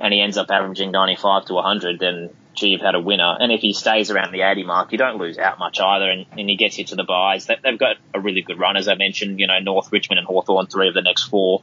and 0.00 0.12
he 0.12 0.20
ends 0.20 0.36
up 0.36 0.50
averaging 0.50 0.90
95 0.90 1.46
to 1.46 1.54
100, 1.54 1.98
then 1.98 2.30
gee, 2.54 2.68
you've 2.68 2.80
had 2.80 2.94
a 2.94 3.00
winner. 3.00 3.36
And 3.38 3.52
if 3.52 3.60
he 3.60 3.72
stays 3.72 4.10
around 4.10 4.32
the 4.32 4.42
80 4.42 4.64
mark, 4.64 4.92
you 4.92 4.98
don't 4.98 5.18
lose 5.18 5.38
out 5.38 5.58
much 5.58 5.80
either, 5.80 6.10
and, 6.10 6.26
and 6.32 6.48
he 6.48 6.56
gets 6.56 6.78
you 6.78 6.84
to 6.86 6.96
the 6.96 7.04
buys. 7.04 7.46
They, 7.46 7.56
have 7.64 7.78
got 7.78 7.96
a 8.12 8.20
really 8.20 8.42
good 8.42 8.58
run, 8.58 8.76
as 8.76 8.88
I 8.88 8.94
mentioned, 8.94 9.40
you 9.40 9.46
know, 9.46 9.58
North, 9.60 9.90
Richmond, 9.92 10.18
and 10.18 10.26
Hawthorn, 10.26 10.66
three 10.66 10.88
of 10.88 10.94
the 10.94 11.02
next 11.02 11.24
four. 11.24 11.62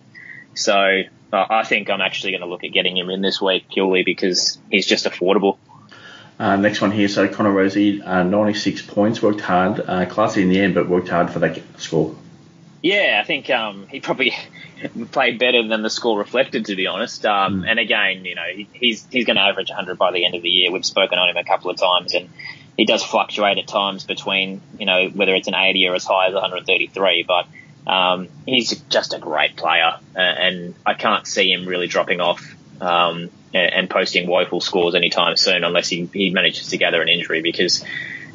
So 0.53 0.73
uh, 1.33 1.45
I 1.49 1.63
think 1.63 1.89
I'm 1.89 2.01
actually 2.01 2.31
going 2.31 2.41
to 2.41 2.47
look 2.47 2.63
at 2.63 2.71
getting 2.71 2.97
him 2.97 3.09
in 3.09 3.21
this 3.21 3.41
week 3.41 3.67
purely 3.69 4.03
because 4.03 4.57
he's 4.71 4.87
just 4.87 5.05
affordable. 5.05 5.57
Uh, 6.37 6.57
next 6.57 6.81
one 6.81 6.91
here, 6.91 7.07
so 7.07 7.27
Connor 7.29 7.53
Rozee, 7.53 8.05
uh, 8.05 8.23
96 8.23 8.81
points, 8.83 9.21
worked 9.21 9.39
hard, 9.39 9.79
uh, 9.79 10.05
classy 10.05 10.41
in 10.41 10.49
the 10.49 10.59
end, 10.59 10.75
but 10.75 10.89
worked 10.89 11.07
hard 11.07 11.29
for 11.29 11.39
that 11.39 11.61
score. 11.77 12.15
Yeah, 12.81 13.19
I 13.21 13.25
think 13.25 13.49
um, 13.49 13.87
he 13.87 14.01
probably 14.01 14.33
played 15.11 15.39
better 15.39 15.67
than 15.67 15.81
the 15.81 15.89
score 15.89 16.17
reflected, 16.17 16.65
to 16.65 16.75
be 16.75 16.87
honest. 16.87 17.25
Um, 17.25 17.61
mm. 17.61 17.69
And 17.69 17.79
again, 17.79 18.25
you 18.25 18.35
know, 18.35 18.47
he's 18.73 19.05
he's 19.09 19.25
going 19.25 19.37
to 19.37 19.41
average 19.41 19.69
100 19.69 19.97
by 19.97 20.11
the 20.11 20.25
end 20.25 20.35
of 20.35 20.41
the 20.41 20.49
year. 20.49 20.71
We've 20.71 20.85
spoken 20.85 21.17
on 21.17 21.29
him 21.29 21.37
a 21.37 21.43
couple 21.43 21.71
of 21.71 21.77
times, 21.77 22.13
and 22.13 22.29
he 22.77 22.85
does 22.85 23.03
fluctuate 23.03 23.57
at 23.57 23.67
times 23.67 24.03
between, 24.03 24.61
you 24.79 24.85
know, 24.85 25.09
whether 25.09 25.33
it's 25.33 25.47
an 25.47 25.55
80 25.55 25.87
or 25.87 25.95
as 25.95 26.05
high 26.05 26.27
as 26.27 26.33
133, 26.33 27.25
but 27.27 27.91
um, 27.91 28.27
he's 28.45 28.77
just 28.89 29.13
a 29.13 29.19
great 29.19 29.55
player, 29.55 29.99
and 30.15 30.75
I 30.85 30.95
can't 30.95 31.25
see 31.25 31.51
him 31.51 31.67
really 31.67 31.87
dropping 31.87 32.19
off 32.19 32.55
um, 32.81 33.29
and, 33.53 33.89
posting 33.89 34.27
woeful 34.27 34.59
scores 34.59 34.95
anytime 34.95 35.37
soon 35.37 35.63
unless 35.63 35.87
he, 35.87 36.09
he 36.11 36.31
manages 36.31 36.69
to 36.69 36.77
gather 36.77 37.01
an 37.01 37.09
injury 37.09 37.41
because 37.41 37.85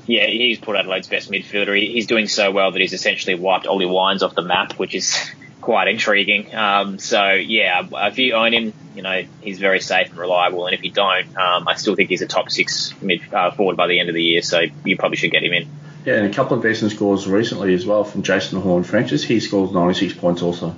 yeah, 0.07 0.27
he's 0.27 0.59
Port 0.59 0.77
Adelaide's 0.77 1.09
best 1.09 1.31
midfielder. 1.31 1.79
He, 1.79 1.93
he's 1.93 2.07
doing 2.07 2.27
so 2.27 2.51
well 2.51 2.73
that 2.73 2.81
he's 2.81 2.93
essentially 2.93 3.35
wiped 3.35 3.67
Ollie 3.67 3.87
Wines 3.87 4.23
off 4.23 4.35
the 4.35 4.43
map, 4.43 4.73
which 4.75 4.95
is 4.95 5.17
quite 5.61 5.89
intriguing. 5.89 6.55
Um, 6.55 6.99
so 6.99 7.33
yeah, 7.33 7.87
if 8.09 8.19
you 8.19 8.35
own 8.35 8.53
him, 8.53 8.73
you 8.95 9.03
know 9.03 9.25
he's 9.41 9.59
very 9.59 9.81
safe 9.81 10.11
and 10.11 10.19
reliable. 10.19 10.67
And 10.67 10.75
if 10.75 10.85
you 10.85 10.91
don't, 10.91 11.37
um, 11.37 11.69
I 11.69 11.75
still 11.75 11.95
think 11.95 12.11
he's 12.11 12.23
a 12.23 12.27
top 12.27 12.51
six 12.51 12.95
mid 13.01 13.23
uh, 13.33 13.51
forward 13.53 13.77
by 13.77 13.87
the 13.87 14.01
end 14.01 14.09
of 14.09 14.15
the 14.15 14.23
year. 14.23 14.43
So 14.43 14.63
you 14.85 14.97
probably 14.97 15.17
should 15.17 15.31
get 15.31 15.43
him 15.43 15.53
in. 15.53 15.69
Yeah, 16.05 16.15
and 16.15 16.27
a 16.27 16.35
couple 16.35 16.57
of 16.57 16.63
decent 16.63 16.93
scores 16.93 17.29
recently 17.29 17.75
as 17.75 17.85
well 17.85 18.05
from 18.05 18.23
Jason 18.23 18.61
Horne-Francis. 18.61 19.23
He 19.23 19.39
scores 19.39 19.71
96 19.71 20.15
points 20.15 20.41
also. 20.41 20.75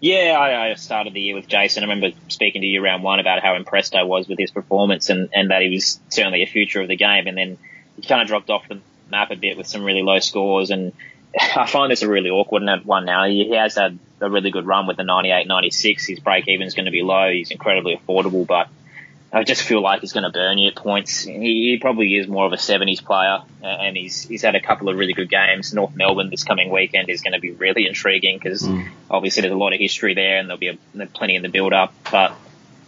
Yeah, 0.00 0.36
I, 0.38 0.70
I, 0.70 0.74
started 0.74 1.14
the 1.14 1.20
year 1.20 1.34
with 1.34 1.46
Jason. 1.46 1.82
I 1.84 1.86
remember 1.86 2.16
speaking 2.28 2.62
to 2.62 2.66
you 2.66 2.82
round 2.82 3.02
one 3.04 3.20
about 3.20 3.40
how 3.42 3.54
impressed 3.54 3.94
I 3.94 4.02
was 4.02 4.28
with 4.28 4.38
his 4.38 4.50
performance 4.50 5.10
and, 5.10 5.28
and 5.32 5.50
that 5.50 5.62
he 5.62 5.70
was 5.70 6.00
certainly 6.08 6.42
a 6.42 6.46
future 6.46 6.80
of 6.80 6.88
the 6.88 6.96
game. 6.96 7.28
And 7.28 7.36
then 7.36 7.58
he 7.96 8.02
kind 8.02 8.20
of 8.20 8.28
dropped 8.28 8.50
off 8.50 8.68
the 8.68 8.80
map 9.10 9.30
a 9.30 9.36
bit 9.36 9.56
with 9.56 9.68
some 9.68 9.84
really 9.84 10.02
low 10.02 10.18
scores. 10.18 10.70
And 10.70 10.92
I 11.38 11.66
find 11.66 11.90
this 11.90 12.02
a 12.02 12.08
really 12.08 12.30
awkward 12.30 12.62
one 12.84 13.04
now. 13.04 13.26
He 13.26 13.54
has 13.54 13.74
had 13.76 13.98
a 14.20 14.30
really 14.30 14.50
good 14.50 14.66
run 14.66 14.86
with 14.86 14.96
the 14.96 15.04
98, 15.04 15.46
96. 15.46 16.06
His 16.06 16.20
break 16.20 16.48
even 16.48 16.66
is 16.66 16.74
going 16.74 16.86
to 16.86 16.90
be 16.90 17.02
low. 17.02 17.30
He's 17.30 17.50
incredibly 17.50 17.96
affordable, 17.96 18.46
but 18.46 18.68
I 19.32 19.44
just 19.44 19.62
feel 19.62 19.80
like 19.80 20.02
he's 20.02 20.12
going 20.12 20.24
to 20.24 20.30
burn 20.30 20.58
you 20.58 20.68
at 20.68 20.76
points. 20.76 21.22
He, 21.22 21.70
he, 21.70 21.78
probably 21.80 22.14
is 22.16 22.28
more 22.28 22.44
of 22.44 22.52
a 22.52 22.56
70s 22.56 23.02
player, 23.02 23.38
and 23.62 23.96
he's 23.96 24.22
he's 24.28 24.42
had 24.42 24.54
a 24.54 24.60
couple 24.60 24.90
of 24.90 24.98
really 24.98 25.14
good 25.14 25.30
games. 25.30 25.72
North 25.72 25.96
Melbourne 25.96 26.28
this 26.28 26.44
coming 26.44 26.70
weekend 26.70 27.08
is 27.08 27.22
going 27.22 27.32
to 27.32 27.40
be 27.40 27.50
really 27.50 27.86
intriguing 27.86 28.38
because 28.38 28.62
mm. 28.62 28.86
obviously 29.10 29.40
there's 29.40 29.54
a 29.54 29.56
lot 29.56 29.72
of 29.72 29.80
history 29.80 30.14
there, 30.14 30.38
and 30.38 30.48
there'll 30.48 30.58
be 30.58 30.68
a, 30.68 31.06
plenty 31.06 31.36
in 31.36 31.42
the 31.42 31.48
build 31.48 31.72
up. 31.72 31.94
But 32.10 32.32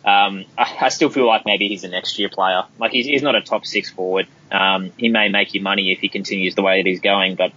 um, 0.04 0.44
I, 0.58 0.76
I, 0.82 0.88
still 0.90 1.08
feel 1.08 1.26
like 1.26 1.46
maybe 1.46 1.68
he's 1.68 1.82
a 1.84 1.88
next 1.88 2.18
year 2.18 2.28
player. 2.28 2.64
Like 2.78 2.92
he's, 2.92 3.06
he's 3.06 3.22
not 3.22 3.34
a 3.34 3.40
top 3.40 3.64
six 3.64 3.88
forward. 3.88 4.26
Um, 4.52 4.92
he 4.98 5.08
may 5.08 5.30
make 5.30 5.54
you 5.54 5.62
money 5.62 5.92
if 5.92 6.00
he 6.00 6.10
continues 6.10 6.54
the 6.54 6.62
way 6.62 6.82
that 6.82 6.86
he's 6.86 7.00
going, 7.00 7.36
but 7.36 7.52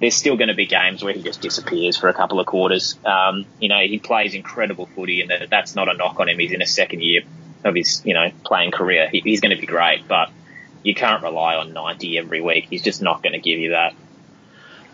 there's 0.00 0.14
still 0.14 0.36
going 0.36 0.48
to 0.48 0.54
be 0.54 0.66
games 0.66 1.02
where 1.02 1.12
he 1.12 1.22
just 1.22 1.40
disappears 1.40 1.96
for 1.96 2.08
a 2.08 2.14
couple 2.14 2.38
of 2.40 2.46
quarters. 2.46 2.98
Um, 3.04 3.46
you 3.60 3.68
know, 3.68 3.80
he 3.80 3.98
plays 3.98 4.34
incredible 4.34 4.86
footy, 4.86 5.22
and 5.22 5.48
that's 5.50 5.74
not 5.74 5.88
a 5.88 5.94
knock 5.94 6.20
on 6.20 6.28
him. 6.28 6.38
He's 6.38 6.52
in 6.52 6.62
a 6.62 6.66
second 6.66 7.02
year 7.02 7.22
of 7.64 7.74
his, 7.74 8.02
you 8.04 8.14
know, 8.14 8.30
playing 8.44 8.70
career. 8.70 9.08
He, 9.08 9.20
he's 9.20 9.40
going 9.40 9.54
to 9.54 9.60
be 9.60 9.66
great, 9.66 10.06
but 10.06 10.30
you 10.84 10.94
can't 10.94 11.22
rely 11.22 11.56
on 11.56 11.72
90 11.72 12.18
every 12.18 12.40
week. 12.40 12.66
He's 12.70 12.82
just 12.82 13.02
not 13.02 13.22
going 13.22 13.32
to 13.32 13.40
give 13.40 13.58
you 13.58 13.70
that. 13.70 13.94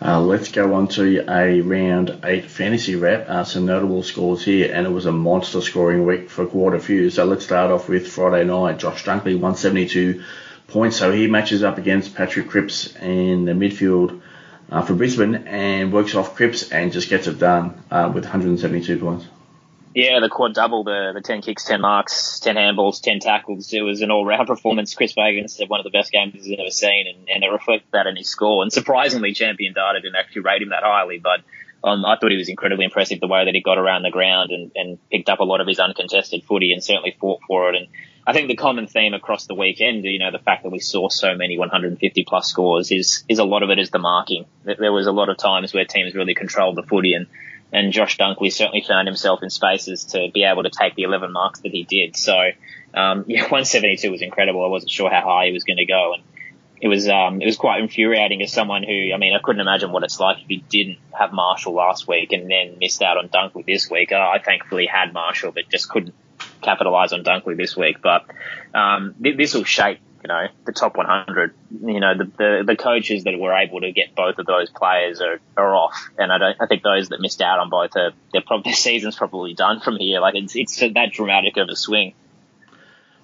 Uh, 0.01 0.19
let's 0.19 0.51
go 0.51 0.73
on 0.73 0.87
to 0.89 1.23
a 1.29 1.61
round 1.61 2.19
eight 2.25 2.45
fantasy 2.45 2.95
wrap. 2.95 3.29
Uh, 3.29 3.43
some 3.43 3.65
notable 3.65 4.03
scores 4.03 4.43
here, 4.43 4.71
and 4.73 4.85
it 4.85 4.89
was 4.89 5.05
a 5.05 5.11
monster 5.11 5.61
scoring 5.61 6.05
week 6.05 6.29
for 6.29 6.45
quarter 6.45 6.79
few. 6.79 7.09
So 7.09 7.25
let's 7.25 7.45
start 7.45 7.71
off 7.71 7.87
with 7.87 8.07
Friday 8.07 8.43
night. 8.43 8.79
Josh 8.79 9.05
Dunkley, 9.05 9.39
172 9.39 10.21
points. 10.67 10.97
So 10.97 11.11
he 11.11 11.27
matches 11.27 11.63
up 11.63 11.77
against 11.77 12.13
Patrick 12.13 12.49
Cripps 12.49 12.93
in 12.97 13.45
the 13.45 13.53
midfield 13.53 14.21
uh, 14.71 14.81
for 14.81 14.93
Brisbane 14.93 15.35
and 15.35 15.93
works 15.93 16.15
off 16.15 16.35
Cripps 16.35 16.71
and 16.71 16.91
just 16.91 17.09
gets 17.09 17.27
it 17.27 17.39
done 17.39 17.83
uh, 17.91 18.11
with 18.13 18.23
172 18.23 18.97
points. 18.99 19.25
Yeah, 19.93 20.19
the 20.19 20.27
quad 20.27 20.53
double, 20.53 20.83
the, 20.83 21.11
the 21.13 21.21
10 21.21 21.41
kicks, 21.41 21.63
10 21.63 21.79
marks, 21.79 22.41
10 22.41 22.57
handballs, 22.57 23.01
10 23.01 23.21
tackles. 23.21 23.71
It 23.71 23.79
was 23.79 24.01
an 24.01 24.11
all 24.11 24.25
round 24.25 24.45
performance. 24.45 24.93
Chris 24.93 25.13
Fagan 25.13 25.47
said 25.47 25.69
one 25.69 25.79
of 25.79 25.85
the 25.85 25.89
best 25.89 26.11
games 26.11 26.33
he's 26.33 26.59
ever 26.59 26.69
seen, 26.69 27.07
and, 27.07 27.29
and 27.29 27.43
it 27.45 27.47
reflected 27.47 27.87
that 27.93 28.05
in 28.05 28.17
his 28.17 28.27
score. 28.27 28.61
And 28.61 28.73
surprisingly, 28.73 29.33
Champion 29.33 29.73
Data 29.73 30.01
didn't 30.01 30.17
actually 30.17 30.41
rate 30.41 30.61
him 30.61 30.69
that 30.69 30.83
highly, 30.83 31.19
but 31.19 31.39
um, 31.81 32.03
I 32.03 32.17
thought 32.17 32.31
he 32.31 32.37
was 32.37 32.49
incredibly 32.49 32.83
impressive 32.83 33.21
the 33.21 33.27
way 33.27 33.45
that 33.45 33.55
he 33.55 33.61
got 33.61 33.77
around 33.77 34.01
the 34.01 34.11
ground 34.11 34.51
and, 34.51 34.71
and 34.75 35.09
picked 35.09 35.29
up 35.29 35.39
a 35.39 35.45
lot 35.45 35.61
of 35.61 35.67
his 35.67 35.79
uncontested 35.79 36.43
footy 36.43 36.73
and 36.73 36.83
certainly 36.83 37.15
fought 37.17 37.39
for 37.47 37.69
it. 37.69 37.75
And 37.75 37.87
I 38.27 38.33
think 38.33 38.47
the 38.47 38.55
common 38.55 38.87
theme 38.87 39.13
across 39.13 39.45
the 39.45 39.53
weekend, 39.53 40.03
you 40.03 40.17
know, 40.17 40.31
the 40.31 40.39
fact 40.39 40.63
that 40.63 40.71
we 40.71 40.79
saw 40.79 41.09
so 41.09 41.35
many 41.35 41.59
150 41.59 42.23
plus 42.23 42.47
scores 42.47 42.91
is, 42.91 43.23
is 43.29 43.37
a 43.37 43.43
lot 43.43 43.61
of 43.61 43.69
it 43.69 43.77
is 43.77 43.91
the 43.91 43.99
marking. 43.99 44.45
There 44.63 44.91
was 44.91 45.05
a 45.05 45.11
lot 45.11 45.29
of 45.29 45.37
times 45.37 45.73
where 45.73 45.85
teams 45.85 46.15
really 46.15 46.33
controlled 46.33 46.75
the 46.75 46.83
footy 46.83 47.13
and 47.13 47.27
and 47.73 47.91
Josh 47.91 48.17
Dunkley 48.17 48.53
certainly 48.53 48.85
found 48.87 49.07
himself 49.07 49.43
in 49.43 49.49
spaces 49.49 50.05
to 50.05 50.29
be 50.33 50.43
able 50.43 50.63
to 50.63 50.69
take 50.69 50.95
the 50.95 51.03
11 51.03 51.31
marks 51.31 51.59
that 51.61 51.71
he 51.71 51.83
did. 51.83 52.15
So, 52.15 52.33
um, 52.93 53.25
yeah, 53.27 53.41
172 53.41 54.09
was 54.11 54.21
incredible. 54.21 54.63
I 54.63 54.69
wasn't 54.69 54.91
sure 54.91 55.09
how 55.09 55.21
high 55.21 55.47
he 55.47 55.51
was 55.51 55.63
going 55.63 55.77
to 55.77 55.85
go, 55.85 56.13
and 56.13 56.23
it 56.81 56.87
was 56.87 57.09
um, 57.09 57.41
it 57.41 57.45
was 57.45 57.57
quite 57.57 57.81
infuriating 57.81 58.41
as 58.41 58.53
someone 58.53 58.83
who, 58.83 59.11
I 59.13 59.17
mean, 59.17 59.33
I 59.33 59.39
couldn't 59.39 59.61
imagine 59.61 59.91
what 59.91 60.03
it's 60.03 60.19
like 60.19 60.37
if 60.41 60.49
you 60.49 60.61
didn't 60.69 60.99
have 61.11 61.33
Marshall 61.33 61.73
last 61.73 62.07
week 62.07 62.31
and 62.31 62.49
then 62.49 62.77
missed 62.79 63.01
out 63.01 63.17
on 63.17 63.29
Dunkley 63.29 63.65
this 63.65 63.89
week. 63.89 64.11
I 64.11 64.39
thankfully 64.39 64.85
had 64.85 65.13
Marshall, 65.13 65.51
but 65.51 65.69
just 65.69 65.89
couldn't 65.89 66.13
capitalize 66.61 67.13
on 67.13 67.23
Dunkley 67.23 67.57
this 67.57 67.75
week. 67.75 67.97
But 68.01 68.25
um, 68.73 69.15
th- 69.21 69.37
this 69.37 69.53
will 69.53 69.63
shape 69.63 69.99
you 70.25 70.29
know, 70.29 70.47
the 70.65 70.71
top 70.71 70.97
100. 70.97 71.53
You 71.69 71.99
know, 71.99 72.17
the, 72.17 72.23
the, 72.23 72.63
the 72.65 72.75
coaches 72.75 73.25
that 73.25 73.37
were 73.37 73.53
able 73.53 73.81
to 73.81 73.91
get 73.91 74.15
both 74.15 74.39
of 74.39 74.47
those 74.47 74.71
players 74.71 75.21
are, 75.21 75.39
are 75.55 75.75
off, 75.75 76.09
and 76.17 76.31
I 76.31 76.39
don't. 76.39 76.57
I 76.59 76.65
think 76.65 76.81
those 76.81 77.09
that 77.09 77.21
missed 77.21 77.43
out 77.43 77.59
on 77.59 77.69
both 77.69 77.91
are 77.95 78.11
their, 78.33 78.41
their 78.63 78.73
season's 78.73 79.15
probably 79.15 79.53
done 79.53 79.81
from 79.81 79.97
here. 79.97 80.19
Like 80.21 80.33
it's 80.33 80.55
it's 80.55 80.79
that 80.79 81.11
dramatic 81.11 81.57
of 81.57 81.69
a 81.69 81.75
swing. 81.75 82.15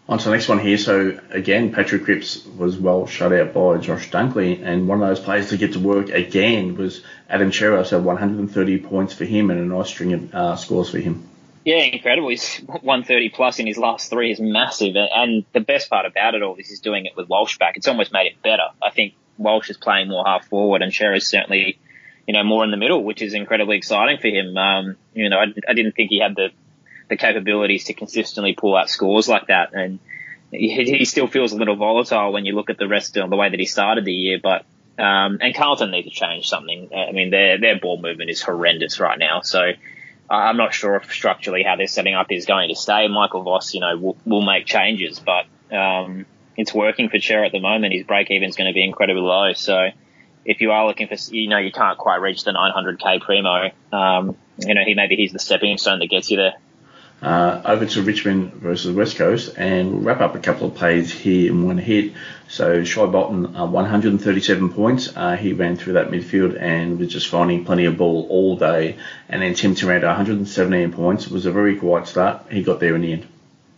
On 0.07 0.19
to 0.19 0.25
the 0.25 0.31
next 0.31 0.47
one 0.47 0.59
here. 0.59 0.77
So 0.77 1.19
again, 1.31 1.73
Patrick 1.73 2.03
Cripps 2.03 2.45
was 2.45 2.77
well 2.77 3.07
shut 3.07 3.33
out 3.33 3.51
by 3.51 3.77
Josh 3.77 4.11
Dunkley, 4.11 4.63
and 4.63 4.87
one 4.87 5.01
of 5.01 5.07
those 5.07 5.19
players 5.19 5.49
to 5.49 5.57
get 5.57 5.73
to 5.73 5.79
work 5.79 6.09
again 6.09 6.77
was 6.77 7.01
Adam 7.27 7.51
Cerra. 7.51 7.83
So 7.83 7.99
130 7.99 8.77
points 8.77 9.15
for 9.15 9.25
him 9.25 9.49
and 9.49 9.59
a 9.59 9.65
nice 9.65 9.87
string 9.87 10.13
of 10.13 10.35
uh, 10.35 10.55
scores 10.55 10.91
for 10.91 10.99
him. 10.99 11.30
Yeah, 11.63 11.77
incredible. 11.77 12.29
He's 12.29 12.57
130 12.57 13.29
plus 13.29 13.59
in 13.59 13.67
his 13.67 13.77
last 13.77 14.09
three 14.09 14.31
is 14.31 14.39
massive. 14.39 14.95
And 14.95 15.45
the 15.53 15.59
best 15.59 15.89
part 15.89 16.05
about 16.05 16.33
it 16.33 16.41
all 16.41 16.55
is 16.55 16.69
he's 16.69 16.79
doing 16.79 17.05
it 17.05 17.13
with 17.15 17.29
Walsh 17.29 17.57
back. 17.57 17.77
It's 17.77 17.87
almost 17.87 18.11
made 18.11 18.27
it 18.27 18.41
better. 18.41 18.69
I 18.81 18.89
think 18.89 19.13
Walsh 19.37 19.69
is 19.69 19.77
playing 19.77 20.09
more 20.09 20.23
half 20.25 20.47
forward 20.47 20.81
and 20.81 20.93
Cerra 20.93 21.17
is 21.17 21.27
certainly, 21.27 21.79
you 22.27 22.33
know, 22.33 22.43
more 22.43 22.63
in 22.63 22.71
the 22.71 22.77
middle, 22.77 23.03
which 23.03 23.21
is 23.21 23.33
incredibly 23.33 23.77
exciting 23.77 24.17
for 24.17 24.27
him. 24.27 24.57
Um, 24.57 24.97
you 25.13 25.29
know, 25.29 25.37
I, 25.37 25.53
I 25.67 25.73
didn't 25.73 25.93
think 25.93 26.09
he 26.09 26.19
had 26.19 26.35
the, 26.35 26.49
the 27.09 27.17
capabilities 27.17 27.85
to 27.85 27.93
consistently 27.93 28.53
pull 28.53 28.75
out 28.75 28.89
scores 28.89 29.27
like 29.27 29.47
that. 29.47 29.73
And 29.73 29.99
he, 30.51 30.97
he 30.97 31.05
still 31.05 31.27
feels 31.27 31.53
a 31.53 31.57
little 31.57 31.75
volatile 31.75 32.33
when 32.33 32.45
you 32.45 32.53
look 32.53 32.71
at 32.71 32.79
the 32.79 32.87
rest 32.87 33.17
of 33.17 33.29
the 33.29 33.35
way 33.35 33.49
that 33.49 33.59
he 33.59 33.65
started 33.65 34.03
the 34.05 34.13
year, 34.13 34.39
but 34.41 34.65
um, 34.99 35.39
and 35.41 35.55
Carlton 35.55 35.89
need 35.89 36.03
to 36.03 36.09
change 36.09 36.47
something. 36.47 36.89
I 36.93 37.11
mean, 37.11 37.31
their 37.31 37.59
their 37.59 37.79
ball 37.79 37.99
movement 37.99 38.29
is 38.29 38.41
horrendous 38.41 38.99
right 38.99 39.17
now. 39.17 39.41
So 39.41 39.71
I'm 40.31 40.57
not 40.57 40.73
sure 40.73 40.95
if 40.95 41.11
structurally 41.11 41.63
how 41.63 41.75
they're 41.75 41.87
setting 41.87 42.15
up 42.15 42.31
is 42.31 42.45
going 42.45 42.69
to 42.69 42.75
stay. 42.75 43.07
Michael 43.07 43.43
Voss, 43.43 43.73
you 43.73 43.81
know, 43.81 43.97
will, 43.97 44.17
will 44.25 44.41
make 44.41 44.65
changes, 44.65 45.19
but 45.19 45.45
um, 45.75 46.25
it's 46.55 46.73
working 46.73 47.09
for 47.09 47.19
Cerra 47.19 47.45
at 47.45 47.51
the 47.51 47.59
moment. 47.59 47.93
His 47.93 48.05
break 48.05 48.31
even 48.31 48.47
is 48.47 48.55
going 48.55 48.69
to 48.69 48.73
be 48.73 48.83
incredibly 48.83 49.21
low. 49.21 49.53
So 49.53 49.89
if 50.45 50.61
you 50.61 50.71
are 50.71 50.87
looking 50.87 51.07
for, 51.07 51.15
you 51.33 51.49
know, 51.49 51.57
you 51.57 51.71
can't 51.71 51.97
quite 51.97 52.21
reach 52.21 52.43
the 52.43 52.51
900k 52.51 53.21
primo. 53.21 53.71
Um, 53.91 54.37
you 54.57 54.73
know, 54.73 54.81
he 54.85 54.93
maybe 54.93 55.15
he's 55.15 55.33
the 55.33 55.39
stepping 55.39 55.77
stone 55.77 55.99
that 55.99 56.09
gets 56.09 56.31
you 56.31 56.37
there. 56.37 56.53
Uh, 57.21 57.61
over 57.65 57.85
to 57.85 58.01
Richmond 58.01 58.53
versus 58.53 58.95
West 58.95 59.15
Coast, 59.15 59.53
and 59.55 59.93
we'll 59.93 60.01
wrap 60.01 60.21
up 60.21 60.33
a 60.33 60.39
couple 60.39 60.67
of 60.67 60.73
plays 60.73 61.11
here 61.11 61.51
in 61.51 61.67
one 61.67 61.77
hit. 61.77 62.13
So 62.47 62.83
Shai 62.83 63.05
Bolton, 63.05 63.55
uh, 63.55 63.67
137 63.67 64.73
points. 64.73 65.15
Uh, 65.15 65.35
he 65.37 65.53
ran 65.53 65.75
through 65.75 65.93
that 65.93 66.09
midfield 66.09 66.59
and 66.59 66.97
was 66.97 67.09
just 67.09 67.27
finding 67.27 67.63
plenty 67.63 67.85
of 67.85 67.97
ball 67.97 68.25
all 68.29 68.57
day. 68.57 68.97
And 69.29 69.41
then 69.41 69.53
Tim 69.53 69.75
Taranto, 69.75 70.07
117 70.07 70.93
points. 70.93 71.27
It 71.27 71.31
was 71.31 71.45
a 71.45 71.51
very 71.51 71.77
quiet 71.77 72.07
start. 72.07 72.51
He 72.51 72.63
got 72.63 72.79
there 72.79 72.95
in 72.95 73.01
the 73.01 73.13
end. 73.13 73.27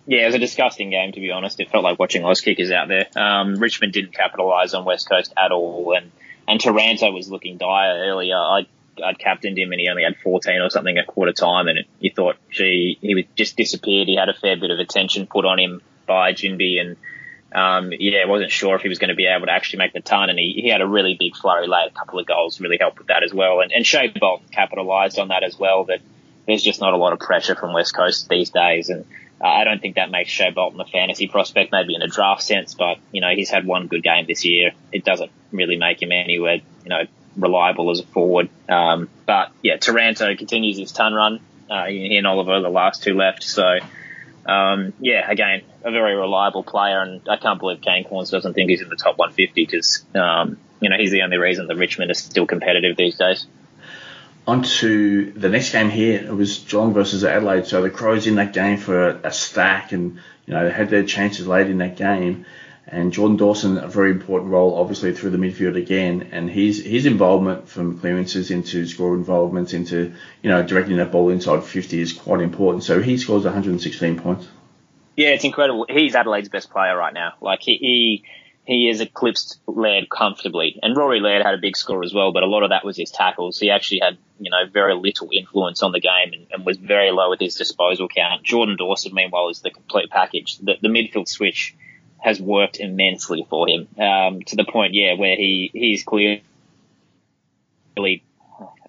Yeah, 0.06 0.24
it 0.24 0.26
was 0.28 0.36
a 0.36 0.40
disgusting 0.40 0.90
game 0.90 1.12
to 1.12 1.20
be 1.20 1.32
honest. 1.32 1.60
It 1.60 1.70
felt 1.70 1.84
like 1.84 2.00
watching 2.00 2.24
Auskickers 2.24 2.72
out 2.72 2.88
there. 2.88 3.08
Um, 3.16 3.56
Richmond 3.56 3.94
didn't 3.94 4.14
capitalise 4.14 4.74
on 4.74 4.86
West 4.86 5.10
Coast 5.10 5.34
at 5.38 5.52
all, 5.52 5.94
and 5.96 6.12
and 6.48 6.60
Taranto 6.60 7.12
was 7.12 7.30
looking 7.30 7.58
dire 7.58 8.10
earlier. 8.10 8.36
I 8.36 8.68
I'd 9.04 9.20
captained 9.20 9.58
him 9.58 9.72
and 9.72 9.80
he 9.80 9.90
only 9.90 10.04
had 10.04 10.18
14 10.18 10.62
or 10.62 10.70
something 10.70 10.98
at 10.98 11.08
quarter 11.08 11.34
time, 11.34 11.68
and 11.68 11.80
you 12.00 12.12
thought, 12.16 12.36
gee, 12.52 12.98
he 13.02 13.16
was 13.16 13.26
just 13.36 13.58
disappeared. 13.58 14.08
He 14.08 14.16
had 14.16 14.30
a 14.30 14.34
fair 14.34 14.58
bit 14.58 14.72
of 14.72 14.80
attention 14.80 15.28
put 15.28 15.46
on 15.46 15.60
him 15.60 15.82
by 16.06 16.34
Ginbey, 16.34 16.80
and 16.80 16.98
um, 17.54 17.94
yeah, 17.98 18.26
wasn't 18.26 18.52
sure 18.52 18.76
if 18.76 18.82
he 18.82 18.90
was 18.90 19.00
going 19.00 19.10
to 19.10 19.16
be 19.16 19.28
able 19.28 19.46
to 19.46 19.52
actually 19.52 19.80
make 19.80 19.94
the 19.94 20.02
ton, 20.02 20.30
and 20.30 20.40
he, 20.40 20.60
he 20.64 20.70
had 20.70 20.82
a 20.82 20.88
really 20.88 21.16
big 21.20 21.36
flurry 21.36 21.68
late. 21.68 21.92
A 21.92 21.98
couple 21.98 22.20
of 22.20 22.26
goals 22.26 22.60
really 22.60 22.78
helped 22.80 22.98
with 22.98 23.08
that 23.08 23.24
as 23.24 23.34
well, 23.34 23.62
and, 23.62 23.72
and 23.72 23.86
Shai 23.86 24.08
Bolton 24.08 24.48
capitalised 24.52 25.20
on 25.20 25.30
that 25.30 25.44
as 25.44 25.58
well. 25.58 25.86
That 25.86 26.00
there's 26.48 26.64
just 26.64 26.82
not 26.82 26.94
a 26.94 26.98
lot 26.98 27.14
of 27.14 27.20
pressure 27.20 27.56
from 27.56 27.74
West 27.74 27.96
Coast 27.96 28.28
these 28.28 28.50
days, 28.50 28.90
and 28.90 29.06
uh, 29.40 29.48
I 29.48 29.64
don't 29.66 29.82
think 29.82 29.96
that 29.96 30.10
makes 30.10 30.30
Shai 30.30 30.52
Bolton 30.52 30.80
a 30.82 30.86
fantasy 30.86 31.28
prospect, 31.28 31.72
maybe 31.72 31.96
in 31.96 32.02
a 32.02 32.08
draft 32.08 32.42
sense, 32.42 32.74
but 32.74 32.98
you 33.12 33.22
know 33.22 33.30
he's 33.36 33.50
had 33.50 33.66
one 33.66 33.88
good 33.88 34.04
game 34.04 34.26
this 34.28 34.46
year. 34.46 34.72
It 34.92 35.06
doesn't 35.06 35.32
really 35.52 35.78
make 35.78 36.02
him 36.02 36.12
anywhere, 36.12 36.56
you 36.84 36.90
know, 36.90 37.04
reliable 37.36 37.92
as 37.92 38.00
a 38.00 38.04
forward. 38.04 38.50
Um, 38.70 39.10
but 39.26 39.52
yeah, 39.62 39.78
Taranto 39.78 40.36
continues 40.36 40.78
his 40.78 40.92
ton 40.92 41.14
run. 41.14 41.40
Uh, 41.70 41.86
he 41.86 42.18
and 42.18 42.28
Oliver, 42.28 42.60
the 42.62 42.70
last 42.70 43.04
two 43.04 43.16
left. 43.16 43.44
So 43.44 43.80
um, 44.46 44.94
yeah, 45.00 45.30
again, 45.30 45.62
a 45.84 45.92
very 45.92 46.16
reliable 46.16 46.64
player, 46.64 47.02
and 47.02 47.22
I 47.30 47.38
can't 47.38 47.60
believe 47.60 47.82
Kane 47.82 48.04
Cornes 48.04 48.30
doesn't 48.30 48.54
think 48.54 48.70
he's 48.70 48.82
in 48.82 48.90
the 48.90 48.96
top 48.96 49.18
150 49.18 49.66
because 49.66 50.04
um, 50.16 50.58
you 50.80 50.90
know 50.90 50.98
he's 50.98 51.12
the 51.12 51.22
only 51.22 51.38
reason 51.38 51.68
that 51.68 51.78
Richmond 51.78 52.12
is 52.12 52.20
still 52.20 52.46
competitive 52.46 52.98
these 52.98 53.16
days. 53.16 53.48
On 54.46 54.62
to 54.62 55.32
the 55.32 55.48
next 55.48 55.72
game 55.72 55.90
here. 55.90 56.22
It 56.22 56.36
was 56.36 56.60
Geelong 56.60 56.94
versus 56.94 57.24
Adelaide. 57.24 57.66
So 57.66 57.82
the 57.82 57.90
Crows 57.90 58.28
in 58.28 58.36
that 58.36 58.52
game 58.52 58.78
for 58.78 59.10
a 59.10 59.32
stack, 59.32 59.94
and 59.94 60.20
you 60.46 60.54
know 60.54 60.66
they 60.66 60.72
had 60.72 60.90
their 60.90 61.06
chances 61.06 61.48
late 61.48 61.68
in 61.68 61.78
that 61.78 61.96
game. 61.96 62.46
And 62.86 63.14
Jordan 63.14 63.38
Dawson, 63.38 63.78
a 63.78 63.88
very 63.88 64.12
important 64.12 64.52
role, 64.52 64.78
obviously 64.78 65.14
through 65.14 65.30
the 65.30 65.38
midfield 65.38 65.78
again, 65.78 66.30
and 66.32 66.50
his 66.50 66.84
his 66.84 67.06
involvement 67.06 67.70
from 67.70 68.00
clearances 68.00 68.52
into 68.52 68.86
score 68.88 69.16
involvements 69.16 69.74
into 69.74 70.14
you 70.42 70.50
know 70.50 70.64
directing 70.64 70.98
that 70.98 71.12
ball 71.12 71.30
inside 71.30 71.64
50 71.64 72.00
is 72.00 72.12
quite 72.12 72.42
important. 72.42 72.84
So 72.84 73.02
he 73.02 73.18
scores 73.18 73.46
116 73.46 74.20
points. 74.20 74.48
Yeah, 75.16 75.30
it's 75.30 75.46
incredible. 75.46 75.86
He's 75.90 76.16
Adelaide's 76.16 76.50
best 76.50 76.72
player 76.72 76.98
right 76.98 77.14
now. 77.14 77.34
Like 77.40 77.62
he, 77.62 77.78
he 77.78 78.24
he 78.66 78.88
has 78.88 79.02
eclipsed 79.02 79.60
Laird 79.68 80.10
comfortably. 80.10 80.80
And 80.82 80.96
Rory 80.96 81.20
Laird 81.20 81.46
had 81.46 81.54
a 81.54 81.58
big 81.58 81.76
score 81.76 82.04
as 82.04 82.14
well, 82.14 82.32
but 82.32 82.44
a 82.44 82.48
lot 82.48 82.64
of 82.64 82.70
that 82.70 82.86
was 82.86 82.96
his 82.96 83.12
tackles. 83.12 83.60
He 83.60 83.70
actually 83.70 84.00
had, 84.00 84.18
you 84.40 84.50
know, 84.50 84.66
very 84.72 84.96
little 84.96 85.30
influence 85.34 85.84
on 85.84 85.92
the 85.92 86.00
game 86.00 86.32
and, 86.32 86.48
and 86.52 86.66
was 86.66 86.78
very 86.78 87.12
low 87.12 87.30
with 87.30 87.42
his 87.42 87.56
disposal 87.56 88.08
count. 88.08 88.44
Jordan 88.44 88.78
Dawson, 88.78 89.14
meanwhile, 89.14 89.50
is 89.50 89.60
the 89.60 89.70
complete 89.70 90.10
package. 90.10 90.58
The, 90.60 90.76
the 90.82 90.88
midfield 90.88 91.28
switch 91.28 91.76
has 92.24 92.40
worked 92.42 92.80
immensely 92.80 93.46
for 93.50 93.68
him, 93.68 93.88
um, 94.00 94.42
to 94.44 94.56
the 94.56 94.64
point, 94.64 94.94
yeah, 94.94 95.16
where 95.16 95.36
he, 95.36 95.70
he's 95.74 96.04
clearly, 96.04 96.42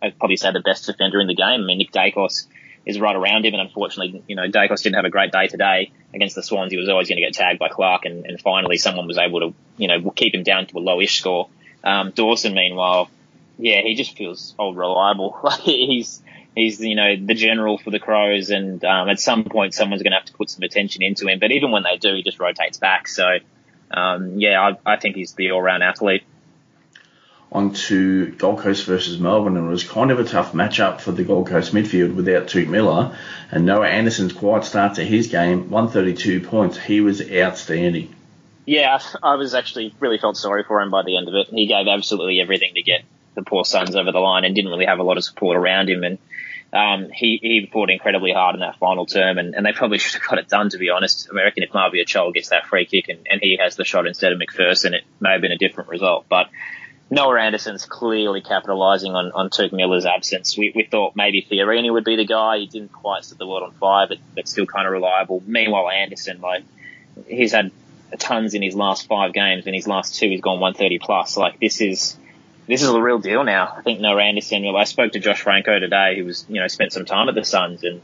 I'd 0.00 0.19
probably 0.19 0.37
say 0.37 0.53
the 0.53 0.61
best 0.61 0.87
defender 0.87 1.21
in 1.21 1.26
the 1.26 1.35
game. 1.35 1.62
I 1.62 1.64
mean, 1.64 1.79
Nick 1.79 1.91
Daicos 1.91 2.47
is 2.87 3.00
right 3.00 3.17
around 3.17 3.45
him. 3.45 3.55
And 3.55 3.62
unfortunately, 3.62 4.23
you 4.29 4.37
know, 4.37 4.49
Daicos 4.49 4.83
didn't 4.83 4.97
have 4.97 5.05
a 5.05 5.11
great 5.11 5.33
day 5.33 5.49
today 5.49 5.91
against 6.14 6.37
the 6.37 6.43
Swans. 6.43 6.71
He 6.71 6.79
was 6.79 6.88
always 6.88 7.09
going 7.09 7.17
to 7.17 7.23
get 7.23 7.35
tagged 7.35 7.59
by 7.59 7.69
Clarke, 7.69 8.05
and, 8.05 8.25
and 8.25 8.41
finally 8.41 8.76
someone 8.76 9.09
was 9.09 9.19
able 9.19 9.41
to, 9.41 9.55
you 9.79 9.88
know, 9.88 10.11
keep 10.11 10.33
him 10.35 10.45
down 10.45 10.67
to 10.67 10.79
a 10.79 10.81
lowish 10.81 11.19
score. 11.19 11.49
Um, 11.83 12.12
Dawson, 12.12 12.55
meanwhile, 12.55 13.11
yeah, 13.59 13.81
he 13.83 13.95
just 13.95 14.17
feels 14.17 14.55
old 14.59 14.76
reliable. 14.76 15.38
Like 15.45 15.61
he's 15.61 16.23
he's 16.54 16.80
you 16.80 16.94
know 16.94 17.16
the 17.16 17.34
general 17.34 17.78
for 17.78 17.90
the 17.90 17.99
Crows, 17.99 18.50
and 18.50 18.84
um, 18.84 19.08
at 19.08 19.20
some 19.20 19.44
point 19.44 19.75
someone's 19.75 20.02
going 20.02 20.12
to 20.12 20.18
have 20.18 20.26
to 20.26 20.32
put 20.34 20.50
some 20.50 20.62
attention 20.62 21.02
into 21.02 21.26
him. 21.28 21.38
But 21.38 21.52
even 21.52 21.70
when 21.70 21.82
they 21.82 21.96
do, 21.96 22.14
he 22.14 22.23
just 22.23 22.38
rotates 22.40 22.78
back. 22.78 23.08
So 23.08 23.38
um, 23.90 24.38
yeah, 24.38 24.61
I, 24.61 24.94
I 24.94 24.96
think 24.96 25.16
he's 25.16 25.32
the 25.32 25.52
all-round 25.52 25.82
athlete 25.82 26.25
On 27.52 27.73
to 27.73 28.32
Gold 28.32 28.58
Coast 28.61 28.84
versus 28.87 29.18
Melbourne, 29.18 29.56
and 29.56 29.66
it 29.66 29.70
was 29.70 29.84
kind 29.84 30.11
of 30.11 30.18
a 30.18 30.25
tough 30.25 30.52
matchup 30.52 31.00
for 31.00 31.12
the 31.12 31.25
Gold 31.25 31.46
Coast 31.46 31.73
midfield 31.73 32.14
without 32.14 32.46
Touk 32.46 32.68
Miller. 32.68 33.16
And 33.50 33.66
Noah 33.66 33.88
Anderson's 33.88 34.32
quiet 34.32 34.64
start 34.64 34.96
to 34.96 35.04
his 35.04 35.28
game, 35.28 35.70
132 35.70 36.40
points. 36.40 36.78
He 36.78 37.00
was 37.00 37.23
outstanding. 37.30 38.14
Yeah, 38.66 38.99
I 39.23 39.34
was 39.34 39.54
actually 39.54 39.94
really 40.00 40.18
felt 40.18 40.37
sorry 40.37 40.64
for 40.64 40.80
him 40.80 40.90
by 40.90 41.02
the 41.02 41.16
end 41.16 41.28
of 41.28 41.34
it. 41.34 41.49
He 41.49 41.66
gave 41.66 41.87
absolutely 41.87 42.40
everything 42.40 42.75
to 42.75 42.82
get 42.82 43.04
the 43.34 43.42
poor 43.42 43.64
Suns 43.64 43.94
over 43.94 44.11
the 44.11 44.20
line 44.20 44.44
and 44.44 44.54
didn't 44.54 44.70
really 44.70 44.87
have 44.87 44.99
a 44.99 45.02
lot 45.02 45.18
of 45.18 45.25
support 45.25 45.56
around 45.56 45.90
him. 45.90 46.02
And 46.02 46.18
um, 46.75 47.11
he, 47.11 47.38
he 47.40 47.69
fought 47.73 47.88
incredibly 47.88 48.33
hard 48.33 48.57
in 48.57 48.61
that 48.61 48.76
final 48.78 49.07
term, 49.07 49.38
and, 49.38 49.54
and 49.54 49.64
they 49.64 49.73
probably 49.73 49.99
should 50.00 50.21
have 50.21 50.28
got 50.28 50.38
it 50.38 50.49
done, 50.49 50.71
to 50.71 50.78
be 50.78 50.90
honest. 50.90 51.28
I 51.33 51.37
reckon 51.37 51.62
if 51.62 51.71
Mabior 51.71 52.04
Chol 52.04 52.35
gets 52.35 52.49
that 52.49 52.66
free 52.66 52.85
kick 52.85 53.09
and, 53.09 53.26
and 53.31 53.40
he 53.40 53.59
has 53.62 53.76
the 53.76 53.85
shot 53.85 54.07
instead 54.07 54.33
of 54.33 54.40
McPherson, 54.40 54.93
it 54.93 55.04
may 55.21 55.33
have 55.33 55.40
been 55.40 55.52
a 55.52 55.59
different 55.59 55.88
result. 55.88 56.26
But 56.28 56.49
Noah 57.11 57.40
Anderson's 57.40 57.87
clearly 57.87 58.43
capitalising 58.43 59.14
on, 59.14 59.31
on 59.33 59.50
Touk 59.50 59.73
Miller's 59.73 60.04
absence. 60.04 60.59
We, 60.59 60.73
we 60.75 60.85
thought 60.85 61.14
maybe 61.14 61.47
Fiorini 61.49 61.93
would 61.93 62.04
be 62.04 62.16
the 62.16 62.26
guy. 62.26 62.59
He 62.59 62.66
didn't 62.66 62.93
quite 62.93 63.25
set 63.25 63.38
the 63.38 63.47
world 63.47 63.62
on 63.62 63.73
fire, 63.73 64.07
but, 64.09 64.19
but 64.35 64.49
still 64.49 64.66
kind 64.66 64.87
of 64.87 64.93
reliable. 64.93 65.43
Meanwhile, 65.47 65.90
Anderson, 65.90 66.40
like, 66.40 66.64
he's 67.28 67.52
had 67.52 67.71
tons 68.19 68.54
in 68.54 68.62
his 68.62 68.75
last 68.75 69.07
five 69.07 69.32
games. 69.32 69.67
In 69.67 69.75
his 69.75 69.87
last 69.87 70.17
two, 70.17 70.28
he's 70.28 70.41
gone 70.41 70.58
130 70.58 70.99
plus. 70.99 71.37
Like, 71.37 71.60
this 71.60 71.80
is, 71.80 72.17
this 72.67 72.83
is 72.83 72.89
a 72.89 73.00
real 73.00 73.19
deal 73.19 73.45
now. 73.45 73.75
I 73.77 73.83
think 73.83 74.00
Noah 74.00 74.23
Anderson, 74.23 74.65
well, 74.65 74.77
I 74.77 74.85
spoke 74.85 75.13
to 75.13 75.19
Josh 75.19 75.43
Franco 75.43 75.79
today, 75.79 76.17
who 76.19 76.25
was, 76.25 76.47
you 76.49 76.61
know, 76.61 76.69
spent 76.69 76.93
some 76.93 77.05
time 77.05 77.29
at 77.29 77.35
the 77.35 77.45
Suns, 77.45 77.85
and 77.85 78.00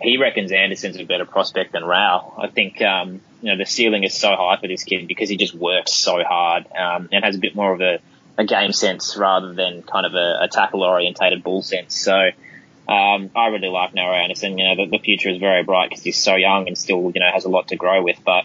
he 0.00 0.18
reckons 0.18 0.52
Anderson's 0.52 0.96
a 0.96 1.04
better 1.04 1.24
prospect 1.24 1.72
than 1.72 1.84
Rowell. 1.84 2.34
I 2.38 2.48
think, 2.48 2.80
um, 2.82 3.20
you 3.42 3.50
know, 3.50 3.56
the 3.56 3.66
ceiling 3.66 4.04
is 4.04 4.14
so 4.14 4.28
high 4.28 4.56
for 4.60 4.68
this 4.68 4.84
kid 4.84 5.08
because 5.08 5.28
he 5.28 5.36
just 5.36 5.54
works 5.54 5.92
so 5.92 6.22
hard, 6.22 6.66
um, 6.72 7.08
and 7.10 7.24
has 7.24 7.36
a 7.36 7.38
bit 7.38 7.56
more 7.56 7.72
of 7.72 7.80
a, 7.80 7.98
a 8.38 8.44
game 8.44 8.72
sense 8.72 9.16
rather 9.16 9.52
than 9.52 9.82
kind 9.82 10.06
of 10.06 10.14
a, 10.14 10.44
a 10.44 10.48
tackle 10.48 10.82
orientated 10.82 11.42
ball 11.42 11.62
sense. 11.62 11.94
So 11.96 12.30
um, 12.88 13.30
I 13.34 13.46
really 13.48 13.68
like 13.68 13.94
Noah 13.94 14.16
Anderson. 14.16 14.58
You 14.58 14.68
know, 14.68 14.84
the, 14.84 14.90
the 14.90 14.98
future 14.98 15.30
is 15.30 15.38
very 15.38 15.64
bright 15.64 15.90
because 15.90 16.04
he's 16.04 16.22
so 16.22 16.36
young 16.36 16.68
and 16.68 16.78
still, 16.78 17.10
you 17.14 17.20
know, 17.20 17.30
has 17.32 17.46
a 17.46 17.48
lot 17.48 17.68
to 17.68 17.76
grow 17.76 18.02
with. 18.02 18.18
But 18.24 18.44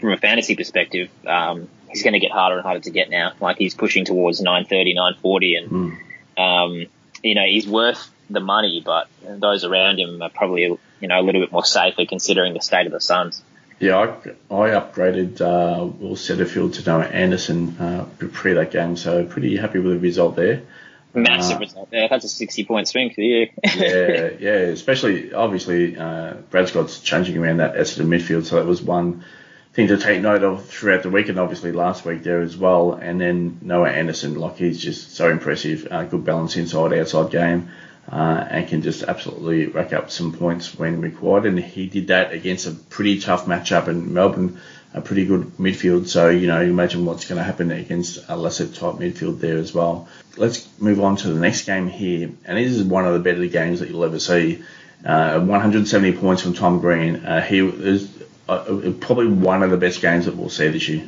from 0.00 0.12
a 0.12 0.16
fantasy 0.16 0.56
perspective, 0.56 1.10
um, 1.26 1.68
he's 1.90 2.02
going 2.02 2.14
to 2.14 2.20
get 2.20 2.32
harder 2.32 2.56
and 2.56 2.64
harder 2.64 2.80
to 2.80 2.90
get 2.90 3.10
now. 3.10 3.32
Like 3.40 3.58
he's 3.58 3.74
pushing 3.74 4.04
towards 4.04 4.40
930, 4.40 4.94
940, 4.94 5.54
and 5.56 5.70
mm. 5.70 6.40
um, 6.40 6.86
you 7.22 7.34
know 7.34 7.44
he's 7.44 7.68
worth 7.68 8.10
the 8.28 8.40
money, 8.40 8.82
but 8.84 9.08
those 9.22 9.64
around 9.64 9.98
him 9.98 10.22
are 10.22 10.30
probably 10.30 10.62
you 10.62 11.08
know 11.08 11.20
a 11.20 11.22
little 11.22 11.40
bit 11.40 11.52
more 11.52 11.64
safer 11.64 12.04
considering 12.06 12.54
the 12.54 12.60
state 12.60 12.86
of 12.86 12.92
the 12.92 13.00
Suns. 13.00 13.42
Yeah, 13.78 13.96
I, 13.96 14.54
I 14.54 14.68
upgraded 14.70 15.40
uh, 15.40 15.86
Will 15.86 16.14
Setterfield 16.14 16.74
to 16.74 16.86
Noah 16.86 17.04
Anderson 17.04 17.78
uh, 17.78 18.06
pre 18.32 18.52
that 18.52 18.70
game, 18.70 18.96
so 18.96 19.24
pretty 19.24 19.56
happy 19.56 19.78
with 19.78 19.94
the 19.94 19.98
result 19.98 20.36
there. 20.36 20.62
Massive 21.14 21.56
uh, 21.56 21.60
result 21.60 21.90
there. 21.90 22.06
That's 22.08 22.24
a 22.24 22.28
60 22.28 22.64
point 22.64 22.88
swing 22.88 23.10
for 23.12 23.22
you. 23.22 23.48
yeah, 23.64 24.30
yeah, 24.38 24.50
especially 24.68 25.32
obviously 25.32 25.96
uh, 25.96 26.34
Brad 26.50 26.68
Scott's 26.68 27.00
changing 27.00 27.38
around 27.38 27.56
that 27.56 27.74
Essendon 27.74 28.06
midfield, 28.06 28.44
so 28.44 28.56
that 28.56 28.66
was 28.66 28.82
one 28.82 29.24
thing 29.72 29.88
to 29.88 29.96
take 29.96 30.20
note 30.20 30.42
of 30.42 30.66
throughout 30.66 31.02
the 31.02 31.10
week, 31.10 31.28
and 31.28 31.38
obviously 31.38 31.72
last 31.72 32.04
week 32.04 32.22
there 32.22 32.40
as 32.40 32.56
well. 32.56 32.94
And 32.94 33.20
then 33.20 33.58
Noah 33.62 33.90
Anderson, 33.90 34.34
like 34.34 34.56
he's 34.56 34.80
just 34.80 35.14
so 35.14 35.30
impressive, 35.30 35.88
uh, 35.90 36.04
good 36.04 36.24
balance 36.24 36.56
inside 36.56 36.92
outside 36.92 37.30
game 37.30 37.70
uh, 38.10 38.46
and 38.50 38.68
can 38.68 38.82
just 38.82 39.02
absolutely 39.04 39.66
rack 39.66 39.92
up 39.92 40.10
some 40.10 40.32
points 40.32 40.76
when 40.76 41.00
required. 41.00 41.46
And 41.46 41.58
he 41.58 41.86
did 41.86 42.08
that 42.08 42.32
against 42.32 42.66
a 42.66 42.72
pretty 42.72 43.20
tough 43.20 43.46
matchup 43.46 43.86
in 43.86 44.12
Melbourne, 44.12 44.60
a 44.92 45.00
pretty 45.00 45.24
good 45.24 45.56
midfield. 45.58 46.08
So, 46.08 46.28
you 46.28 46.48
know, 46.48 46.60
imagine 46.60 47.04
what's 47.04 47.26
going 47.26 47.38
to 47.38 47.44
happen 47.44 47.70
against 47.70 48.28
a 48.28 48.36
lesser 48.36 48.66
type 48.66 48.96
midfield 48.96 49.38
there 49.38 49.58
as 49.58 49.72
well. 49.72 50.08
Let's 50.36 50.68
move 50.80 51.00
on 51.00 51.16
to 51.16 51.28
the 51.28 51.38
next 51.38 51.66
game 51.66 51.88
here. 51.88 52.30
And 52.44 52.58
this 52.58 52.72
is 52.72 52.82
one 52.82 53.06
of 53.06 53.12
the 53.12 53.20
better 53.20 53.46
games 53.46 53.80
that 53.80 53.88
you'll 53.88 54.04
ever 54.04 54.18
see. 54.18 54.64
Uh, 55.04 55.40
170 55.40 56.12
points 56.18 56.42
from 56.42 56.54
Tom 56.54 56.80
Green. 56.80 57.16
Uh, 57.24 57.40
he 57.40 57.60
is 57.60 58.19
uh, 58.50 58.92
probably 59.00 59.28
one 59.28 59.62
of 59.62 59.70
the 59.70 59.76
best 59.76 60.00
games 60.00 60.26
that 60.26 60.36
we'll 60.36 60.50
see 60.50 60.68
this 60.68 60.88
year. 60.88 61.06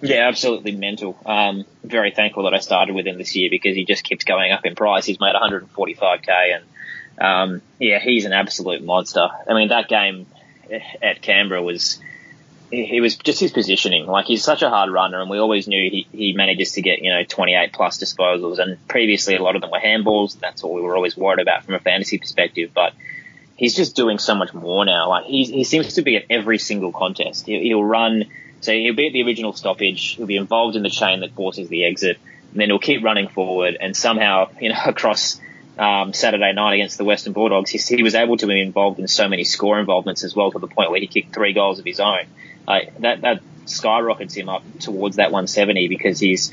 Yeah, 0.00 0.28
absolutely 0.28 0.72
mental. 0.72 1.16
Um, 1.24 1.64
very 1.82 2.10
thankful 2.10 2.44
that 2.44 2.54
I 2.54 2.58
started 2.58 2.94
with 2.94 3.06
him 3.06 3.16
this 3.18 3.34
year 3.34 3.48
because 3.50 3.74
he 3.74 3.84
just 3.84 4.04
keeps 4.04 4.24
going 4.24 4.52
up 4.52 4.66
in 4.66 4.74
price. 4.74 5.06
He's 5.06 5.18
made 5.18 5.34
145k, 5.34 6.28
and 6.28 6.64
um, 7.18 7.62
yeah, 7.78 7.98
he's 8.00 8.24
an 8.24 8.32
absolute 8.32 8.84
monster. 8.84 9.26
I 9.48 9.54
mean, 9.54 9.68
that 9.68 9.88
game 9.88 10.26
at 11.02 11.22
Canberra 11.22 11.62
was 11.62 12.00
he 12.70 13.00
was 13.00 13.16
just 13.16 13.40
his 13.40 13.52
positioning. 13.52 14.06
Like 14.06 14.26
he's 14.26 14.44
such 14.44 14.62
a 14.62 14.68
hard 14.68 14.90
runner, 14.90 15.20
and 15.20 15.30
we 15.30 15.38
always 15.38 15.66
knew 15.66 15.90
he, 15.90 16.06
he 16.12 16.32
manages 16.32 16.72
to 16.72 16.82
get 16.82 17.00
you 17.00 17.10
know 17.10 17.24
28 17.24 17.72
plus 17.72 17.98
disposals, 17.98 18.58
and 18.58 18.86
previously 18.88 19.36
a 19.36 19.42
lot 19.42 19.56
of 19.56 19.62
them 19.62 19.70
were 19.70 19.80
handballs. 19.80 20.38
That's 20.38 20.62
what 20.62 20.74
we 20.74 20.82
were 20.82 20.96
always 20.96 21.16
worried 21.16 21.40
about 21.40 21.64
from 21.64 21.74
a 21.74 21.80
fantasy 21.80 22.18
perspective, 22.18 22.70
but. 22.74 22.92
He's 23.56 23.76
just 23.76 23.94
doing 23.94 24.18
so 24.18 24.34
much 24.34 24.52
more 24.52 24.84
now. 24.84 25.08
Like 25.08 25.26
he, 25.26 25.44
he 25.44 25.64
seems 25.64 25.94
to 25.94 26.02
be 26.02 26.16
at 26.16 26.24
every 26.28 26.58
single 26.58 26.92
contest. 26.92 27.46
He'll, 27.46 27.60
he'll 27.60 27.84
run 27.84 28.24
so 28.64 28.72
he'll 28.72 28.94
be 28.94 29.08
at 29.08 29.12
the 29.12 29.22
original 29.24 29.52
stoppage. 29.52 30.16
He'll 30.16 30.26
be 30.26 30.36
involved 30.36 30.74
in 30.74 30.82
the 30.82 30.88
chain 30.88 31.20
that 31.20 31.34
forces 31.34 31.68
the 31.68 31.84
exit, 31.84 32.18
and 32.50 32.60
then 32.60 32.70
he'll 32.70 32.78
keep 32.78 33.04
running 33.04 33.28
forward. 33.28 33.76
And 33.78 33.94
somehow, 33.94 34.48
you 34.58 34.70
know, 34.70 34.78
across 34.86 35.38
um, 35.78 36.14
Saturday 36.14 36.52
night 36.54 36.74
against 36.74 36.96
the 36.96 37.04
Western 37.04 37.34
Bulldogs, 37.34 37.68
he, 37.68 37.78
he, 37.78 38.02
was 38.02 38.14
able 38.14 38.38
to 38.38 38.46
be 38.46 38.60
involved 38.62 39.00
in 39.00 39.06
so 39.06 39.28
many 39.28 39.44
score 39.44 39.78
involvements 39.78 40.24
as 40.24 40.34
well, 40.34 40.50
to 40.50 40.58
the 40.58 40.66
point 40.66 40.90
where 40.90 40.98
he 40.98 41.06
kicked 41.06 41.34
three 41.34 41.52
goals 41.52 41.78
of 41.78 41.84
his 41.84 42.00
own. 42.00 42.24
That 42.66 43.20
that 43.20 43.42
skyrockets 43.66 44.34
him 44.34 44.48
up 44.48 44.62
towards 44.80 45.16
that 45.16 45.30
170 45.30 45.88
because 45.88 46.18
he's 46.18 46.50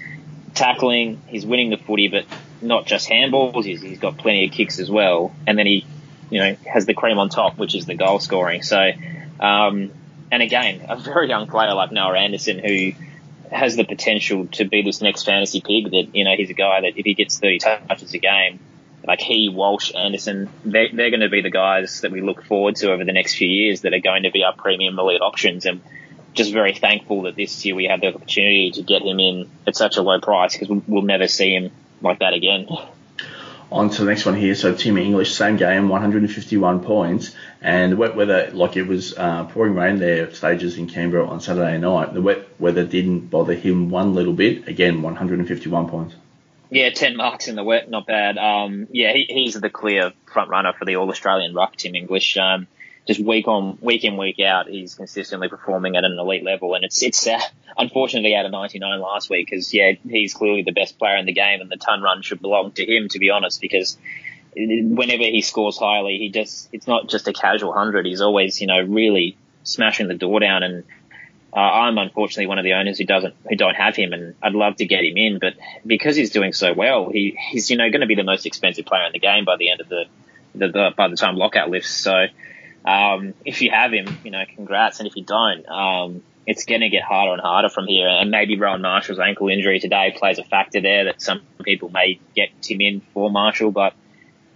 tackling, 0.54 1.22
he's 1.28 1.46
winning 1.46 1.70
the 1.70 1.78
footy, 1.78 2.10
but 2.10 2.26
not 2.62 2.86
just 2.86 3.10
handballs. 3.10 3.64
He's, 3.64 3.82
he's 3.82 4.00
got 4.00 4.18
plenty 4.18 4.48
of 4.48 4.52
kicks 4.52 4.80
as 4.80 4.92
well, 4.92 5.34
and 5.48 5.58
then 5.58 5.66
he, 5.66 5.86
you 6.32 6.40
know, 6.40 6.56
has 6.66 6.88
the 6.88 6.96
cream 6.96 7.20
on 7.20 7.30
top, 7.30 7.60
which 7.60 7.76
is 7.76 7.86
the 7.86 7.96
goal 7.96 8.20
scoring. 8.20 8.64
So. 8.64 8.92
Um, 9.40 9.92
and 10.32 10.42
again, 10.42 10.86
a 10.88 10.96
very 10.96 11.28
young 11.28 11.48
player 11.48 11.74
like 11.74 11.92
Noah 11.92 12.18
Anderson 12.18 12.60
who 12.60 12.94
has 13.52 13.76
the 13.76 13.84
potential 13.84 14.48
to 14.48 14.66
be 14.66 14.82
this 14.82 15.02
next 15.02 15.24
fantasy 15.24 15.60
pig 15.60 15.92
that, 15.92 16.16
you 16.16 16.24
know, 16.24 16.34
he's 16.38 16.50
a 16.50 16.54
guy 16.54 16.82
that 16.82 16.98
if 16.98 17.06
he 17.06 17.14
gets 17.14 17.38
30 17.38 17.60
touches 17.60 18.14
a 18.14 18.18
game, 18.18 18.60
like 19.06 19.20
he, 19.20 19.50
Walsh, 19.50 19.92
Anderson, 19.94 20.50
they're, 20.64 20.88
they're 20.94 21.10
going 21.10 21.22
to 21.22 21.30
be 21.30 21.42
the 21.42 21.50
guys 21.50 22.02
that 22.02 22.12
we 22.12 22.22
look 22.22 22.46
forward 22.46 22.78
to 22.78 22.92
over 22.92 23.04
the 23.04 23.12
next 23.12 23.36
few 23.36 23.48
years 23.48 23.82
that 23.82 23.94
are 23.94 24.00
going 24.00 24.24
to 24.24 24.32
be 24.32 24.44
our 24.44 24.54
premium 24.54 24.98
elite 24.98 25.22
options. 25.22 25.66
And 25.66 25.82
just 26.34 26.54
very 26.54 26.74
thankful 26.74 27.24
that 27.24 27.36
this 27.36 27.66
year 27.66 27.76
we 27.76 27.86
had 27.86 28.00
the 28.00 28.14
opportunity 28.14 28.72
to 28.72 28.84
get 28.84 29.02
him 29.02 29.20
in 29.20 29.50
at 29.68 29.76
such 29.76 29.98
a 29.98 30.02
low 30.02 30.22
price 30.22 30.56
because 30.56 30.82
we'll 30.88 31.02
never 31.02 31.28
see 31.28 31.54
him 31.54 31.72
like 32.02 32.20
that 32.20 32.34
again. 32.34 32.68
On 33.72 33.90
to 33.90 34.04
the 34.04 34.10
next 34.10 34.26
one 34.26 34.36
here. 34.36 34.54
So 34.54 34.76
Tim 34.76 34.98
English, 34.98 35.34
same 35.34 35.56
game, 35.56 35.88
151 35.88 36.84
points, 36.84 37.36
and 37.62 37.94
the 37.94 37.98
wet 37.98 38.16
weather, 38.16 38.50
like 38.54 38.76
it 38.76 38.84
was 38.84 39.18
uh, 39.18 39.46
pouring 39.46 39.76
rain 39.76 40.00
there 40.00 40.32
stages 40.34 40.78
in 40.78 40.88
Canberra 40.88 41.28
on 41.28 41.40
Saturday 41.40 41.78
night. 41.78 42.14
The 42.14 42.22
wet 42.22 42.60
weather 42.60 42.86
didn't 42.86 43.28
bother 43.28 43.54
him 43.54 43.90
one 43.90 44.14
little 44.14 44.34
bit. 44.34 44.68
Again, 44.68 45.02
151 45.02 45.90
points. 45.90 46.16
Yeah, 46.70 46.90
10 46.90 47.18
marks 47.18 47.48
in 47.48 47.56
the 47.56 47.64
wet, 47.64 47.90
not 47.90 48.08
bad. 48.08 48.38
Um, 48.38 48.88
yeah, 48.92 49.12
he, 49.14 49.26
he's 49.30 49.56
the 49.56 49.70
clear 49.70 50.14
front 50.32 50.50
runner 50.50 50.74
for 50.78 50.86
the 50.86 50.96
All 50.96 51.10
Australian 51.10 51.54
ruck, 51.54 51.76
Tim 51.76 51.96
English. 51.96 52.38
Um, 52.38 52.68
just 53.08 53.20
week 53.20 53.48
on 53.48 53.78
week 53.82 54.04
in 54.04 54.18
week 54.18 54.40
out, 54.40 54.68
he's 54.68 54.96
consistently 54.96 55.48
performing 55.48 55.96
at 55.96 56.04
an 56.04 56.18
elite 56.18 56.44
level, 56.44 56.76
and 56.76 56.84
it's 56.84 57.02
it's 57.02 57.26
uh, 57.28 57.40
unfortunately 57.78 58.36
out 58.36 58.46
of 58.46 58.52
99 58.52 59.00
last 59.00 59.30
week 59.30 59.48
because 59.50 59.74
yeah, 59.74 59.94
he's 60.08 60.34
clearly 60.34 60.64
the 60.64 60.72
best 60.72 61.00
player 61.00 61.18
in 61.18 61.26
the 61.26 61.34
game, 61.34 61.62
and 61.62 61.70
the 61.70 61.78
ton 61.78 62.02
run 62.02 62.22
should 62.22 62.42
belong 62.42 62.72
to 62.74 62.86
him 62.86 63.08
to 63.10 63.20
be 63.20 63.30
honest 63.30 63.60
because 63.62 63.98
whenever 64.56 65.24
he 65.24 65.42
scores 65.42 65.78
highly, 65.78 66.18
he 66.18 66.30
just 66.30 66.70
it's 66.72 66.88
not 66.88 67.08
just 67.08 67.28
a 67.28 67.34
casual 67.34 67.74
hundred. 67.74 68.06
He's 68.06 68.22
always 68.22 68.62
you 68.62 68.68
know 68.68 68.80
really 68.80 69.38
smashing 69.64 70.08
the 70.08 70.16
door 70.16 70.40
down, 70.40 70.64
and 70.64 70.84
uh, 71.54 71.60
I'm 71.60 71.98
unfortunately 71.98 72.48
one 72.48 72.60
of 72.60 72.64
the 72.64 72.74
owners 72.74 72.98
who 72.98 73.06
doesn't 73.06 73.34
who 73.50 73.56
don't 73.56 73.76
have 73.76 73.96
him, 73.96 74.14
and 74.14 74.36
I'd 74.42 74.54
love 74.54 74.76
to 74.78 74.86
get 74.86 75.04
him 75.04 75.18
in, 75.18 75.40
but 75.40 75.56
because 75.86 76.16
he's 76.16 76.32
doing 76.32 76.54
so 76.54 76.74
well, 76.74 77.10
he 77.10 77.38
he's 77.52 77.70
you 77.70 77.78
know 77.78 77.90
going 77.90 78.02
to 78.02 78.08
be 78.08 78.16
the 78.16 78.24
most 78.24 78.46
expensive 78.46 78.86
player 78.86 79.06
in 79.06 79.14
the 79.14 79.20
game 79.20 79.46
by 79.46 79.58
the 79.58 79.72
end 79.72 79.82
of 79.82 79.90
the, 79.90 80.06
the, 80.56 80.68
the 80.68 80.90
by 80.96 81.08
the 81.08 81.16
time 81.16 81.36
lockout 81.36 81.70
lifts. 81.70 81.90
So 81.90 82.28
um, 82.86 83.34
if 83.46 83.62
you 83.62 83.72
have 83.72 83.92
him, 83.92 84.18
you 84.24 84.32
know, 84.32 84.44
congrats. 84.56 85.00
And 85.00 85.08
if 85.08 85.16
you 85.16 85.24
don't, 85.24 85.68
um, 85.68 86.24
it's 86.48 86.66
going 86.66 86.82
to 86.82 86.90
get 86.90 87.04
harder 87.04 87.34
and 87.34 87.42
harder 87.42 87.70
from 87.70 87.88
here. 87.88 88.08
And 88.08 88.32
maybe 88.32 88.58
Rowan 88.58 88.82
Marshall's 88.82 89.20
ankle 89.20 89.50
injury 89.50 89.80
today 89.80 90.14
plays 90.18 90.40
a 90.40 90.44
factor 90.44 90.82
there 90.82 91.06
that 91.06 91.22
some 91.22 91.42
people 91.64 91.90
may 91.90 92.20
get 92.36 92.50
him 92.66 92.82
in 92.82 93.02
for 93.14 93.30
Marshall. 93.30 93.72
But 93.72 93.94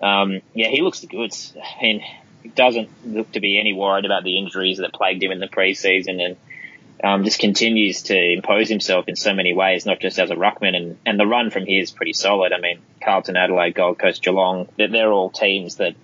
um, 0.02 0.42
yeah, 0.54 0.68
he 0.68 0.82
looks 0.82 1.02
the 1.02 1.08
goods. 1.08 1.56
I 1.56 1.84
mean, 1.84 2.04
it 2.44 2.56
doesn't 2.56 2.90
look 3.06 3.32
to 3.34 3.40
be 3.40 3.60
any 3.60 3.74
worried 3.74 4.06
about 4.06 4.24
the 4.24 4.38
injuries 4.38 4.80
that 4.80 4.94
plagued 4.94 5.24
him 5.24 5.32
in 5.32 5.40
the 5.40 5.48
preseason 5.48 6.22
and 6.24 6.38
um, 7.04 7.24
just 7.24 7.40
continues 7.40 8.04
to 8.04 8.18
impose 8.34 8.70
himself 8.70 9.08
in 9.08 9.16
so 9.16 9.34
many 9.34 9.54
ways, 9.54 9.86
not 9.86 10.00
just 10.00 10.18
as 10.18 10.32
a 10.32 10.36
ruckman. 10.36 10.76
And, 10.76 10.98
and 11.06 11.20
the 11.20 11.28
run 11.28 11.52
from 11.52 11.66
here 11.66 11.82
is 11.82 11.92
pretty 11.92 12.14
solid. 12.14 12.54
I 12.54 12.60
mean, 12.60 12.80
Carlton, 13.04 13.36
Adelaide, 13.36 13.76
Gold 13.76 14.00
Coast, 14.00 14.24
Geelong, 14.24 14.68
they're, 14.78 14.88
they're 14.88 15.12
all 15.12 15.30
teams 15.30 15.76
that 15.76 15.96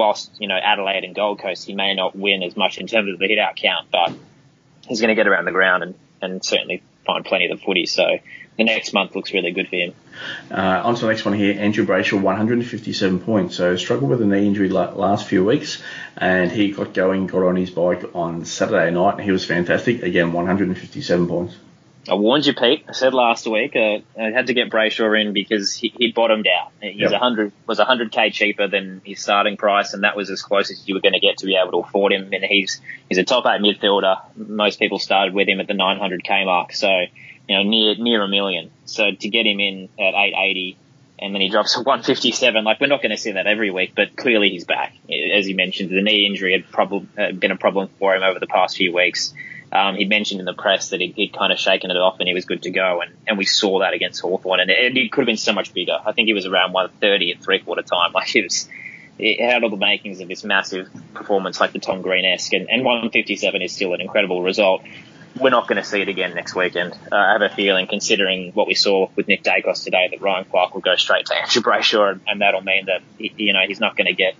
whilst, 0.00 0.32
you 0.38 0.48
know, 0.48 0.56
Adelaide 0.56 1.04
and 1.04 1.14
Gold 1.14 1.40
Coast, 1.40 1.66
he 1.66 1.74
may 1.74 1.94
not 1.94 2.16
win 2.16 2.42
as 2.42 2.56
much 2.56 2.78
in 2.78 2.86
terms 2.86 3.12
of 3.12 3.18
the 3.18 3.28
hit 3.28 3.38
out 3.38 3.54
count, 3.54 3.88
but 3.92 4.14
he's 4.88 4.98
going 4.98 5.10
to 5.10 5.14
get 5.14 5.26
around 5.26 5.44
the 5.44 5.52
ground 5.52 5.82
and, 5.82 5.94
and 6.22 6.42
certainly 6.42 6.82
find 7.04 7.22
plenty 7.22 7.50
of 7.50 7.58
the 7.58 7.62
footy. 7.62 7.84
So 7.84 8.18
the 8.56 8.64
next 8.64 8.94
month 8.94 9.14
looks 9.14 9.34
really 9.34 9.52
good 9.52 9.68
for 9.68 9.76
him. 9.76 9.94
Uh, 10.50 10.80
on 10.84 10.94
to 10.94 11.02
the 11.02 11.08
next 11.08 11.26
one 11.26 11.34
here. 11.34 11.54
Andrew 11.60 11.84
Brayshaw, 11.84 12.18
157 12.18 13.20
points. 13.20 13.56
So 13.56 13.76
struggled 13.76 14.10
with 14.10 14.22
a 14.22 14.24
knee 14.24 14.46
injury 14.46 14.70
last 14.70 15.26
few 15.26 15.44
weeks, 15.44 15.82
and 16.16 16.50
he 16.50 16.72
got 16.72 16.94
going, 16.94 17.26
got 17.26 17.42
on 17.42 17.56
his 17.56 17.70
bike 17.70 18.02
on 18.14 18.46
Saturday 18.46 18.90
night, 18.90 19.16
and 19.16 19.22
he 19.22 19.32
was 19.32 19.44
fantastic. 19.44 20.02
Again, 20.02 20.32
157 20.32 21.28
points. 21.28 21.56
I 22.08 22.14
warned 22.14 22.46
you, 22.46 22.54
Pete. 22.54 22.84
I 22.88 22.92
said 22.92 23.12
last 23.12 23.46
week 23.46 23.76
uh, 23.76 23.98
I 24.18 24.30
had 24.30 24.46
to 24.46 24.54
get 24.54 24.70
Brayshaw 24.70 25.20
in 25.20 25.32
because 25.34 25.74
he, 25.74 25.92
he 25.96 26.12
bottomed 26.12 26.46
out. 26.46 26.72
He's 26.80 26.98
yep. 26.98 27.12
100 27.12 27.52
was 27.66 27.78
100k 27.78 28.32
cheaper 28.32 28.68
than 28.68 29.02
his 29.04 29.20
starting 29.20 29.56
price, 29.56 29.92
and 29.92 30.04
that 30.04 30.16
was 30.16 30.30
as 30.30 30.40
close 30.40 30.70
as 30.70 30.88
you 30.88 30.94
were 30.94 31.00
going 31.00 31.12
to 31.12 31.20
get 31.20 31.38
to 31.38 31.46
be 31.46 31.56
able 31.56 31.72
to 31.72 31.88
afford 31.88 32.12
him. 32.12 32.30
And 32.32 32.42
he's 32.44 32.80
he's 33.08 33.18
a 33.18 33.24
top 33.24 33.44
eight 33.46 33.60
midfielder. 33.60 34.20
Most 34.34 34.78
people 34.78 34.98
started 34.98 35.34
with 35.34 35.48
him 35.48 35.60
at 35.60 35.66
the 35.66 35.74
900k 35.74 36.46
mark, 36.46 36.72
so 36.72 36.88
you 37.48 37.56
know 37.56 37.62
near 37.62 37.94
near 37.96 38.22
a 38.22 38.28
million. 38.28 38.70
So 38.86 39.10
to 39.10 39.28
get 39.28 39.46
him 39.46 39.60
in 39.60 39.84
at 39.98 40.14
880 40.14 40.78
and 41.20 41.34
then 41.34 41.42
he 41.42 41.50
drops 41.50 41.74
to 41.74 41.80
157. 41.80 42.64
Like 42.64 42.80
we're 42.80 42.86
not 42.86 43.02
going 43.02 43.10
to 43.10 43.18
see 43.18 43.32
that 43.32 43.46
every 43.46 43.70
week, 43.70 43.92
but 43.94 44.16
clearly 44.16 44.48
he's 44.48 44.64
back. 44.64 44.94
As 45.34 45.48
you 45.48 45.54
mentioned, 45.54 45.90
the 45.90 46.02
knee 46.02 46.26
injury 46.26 46.52
had 46.52 46.70
problem, 46.70 47.10
uh, 47.16 47.32
been 47.32 47.50
a 47.50 47.56
problem 47.56 47.90
for 47.98 48.14
him 48.16 48.22
over 48.22 48.40
the 48.40 48.46
past 48.46 48.76
few 48.76 48.94
weeks. 48.94 49.34
Um, 49.72 49.94
he 49.94 50.04
mentioned 50.04 50.40
in 50.40 50.46
the 50.46 50.54
press 50.54 50.90
that 50.90 51.00
he'd, 51.00 51.14
he'd, 51.14 51.32
kind 51.32 51.52
of 51.52 51.58
shaken 51.58 51.90
it 51.90 51.96
off 51.96 52.16
and 52.18 52.26
he 52.26 52.34
was 52.34 52.44
good 52.44 52.62
to 52.62 52.70
go, 52.70 53.02
and, 53.02 53.14
and 53.26 53.38
we 53.38 53.44
saw 53.44 53.80
that 53.80 53.92
against 53.92 54.20
Hawthorn, 54.20 54.60
and 54.60 54.70
it, 54.70 54.96
it 54.96 55.12
could 55.12 55.22
have 55.22 55.26
been 55.26 55.36
so 55.36 55.52
much 55.52 55.72
bigger. 55.72 55.96
I 56.04 56.12
think 56.12 56.26
he 56.26 56.34
was 56.34 56.46
around 56.46 56.72
130 56.72 57.32
at 57.32 57.42
three 57.42 57.60
quarter 57.60 57.82
time. 57.82 58.12
Like 58.20 58.34
it 58.34 58.42
was, 58.42 58.68
it 59.18 59.40
had 59.40 59.62
all 59.62 59.70
the 59.70 59.76
makings 59.76 60.20
of 60.20 60.28
this 60.28 60.42
massive 60.42 60.88
performance, 61.14 61.60
like 61.60 61.72
the 61.72 61.78
Tom 61.78 62.02
Green 62.02 62.24
esque, 62.24 62.52
and, 62.52 62.68
and 62.68 62.84
157 62.84 63.62
is 63.62 63.72
still 63.72 63.94
an 63.94 64.00
incredible 64.00 64.42
result. 64.42 64.82
We're 65.40 65.50
not 65.50 65.68
going 65.68 65.80
to 65.80 65.84
see 65.84 66.02
it 66.02 66.08
again 66.08 66.34
next 66.34 66.56
weekend. 66.56 66.92
Uh, 67.10 67.16
I 67.16 67.32
have 67.32 67.42
a 67.42 67.48
feeling, 67.48 67.86
considering 67.86 68.50
what 68.52 68.66
we 68.66 68.74
saw 68.74 69.08
with 69.14 69.28
Nick 69.28 69.44
Daicos 69.44 69.84
today, 69.84 70.08
that 70.10 70.20
Ryan 70.20 70.44
Clarke 70.44 70.74
will 70.74 70.80
go 70.80 70.96
straight 70.96 71.26
to 71.26 71.34
Andrew 71.36 71.62
Brayshaw, 71.62 72.12
and, 72.12 72.20
and 72.26 72.40
that'll 72.40 72.62
mean 72.62 72.86
that 72.86 73.02
you 73.18 73.52
know 73.52 73.60
he's 73.66 73.78
not 73.80 73.96
going 73.96 74.08
to 74.08 74.14
get 74.14 74.34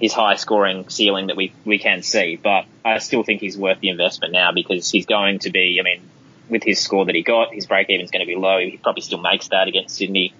his 0.00 0.12
high 0.14 0.36
scoring 0.36 0.88
ceiling 0.88 1.26
that 1.26 1.36
we, 1.36 1.52
we 1.64 1.78
can 1.78 2.02
see. 2.02 2.36
But 2.42 2.64
I 2.84 2.98
still 2.98 3.22
think 3.22 3.40
he's 3.40 3.56
worth 3.56 3.80
the 3.80 3.90
investment 3.90 4.32
now 4.32 4.50
because 4.50 4.90
he's 4.90 5.06
going 5.06 5.40
to 5.40 5.50
be, 5.50 5.78
I 5.78 5.84
mean, 5.84 6.00
with 6.48 6.64
his 6.64 6.80
score 6.80 7.04
that 7.04 7.14
he 7.14 7.22
got, 7.22 7.52
his 7.52 7.66
break 7.66 7.90
even 7.90 8.04
is 8.04 8.10
going 8.10 8.24
to 8.24 8.26
be 8.26 8.34
low. 8.34 8.58
He 8.58 8.78
probably 8.82 9.02
still 9.02 9.20
makes 9.20 9.48
that 9.48 9.68
against 9.68 9.96
Sydney. 9.96 10.32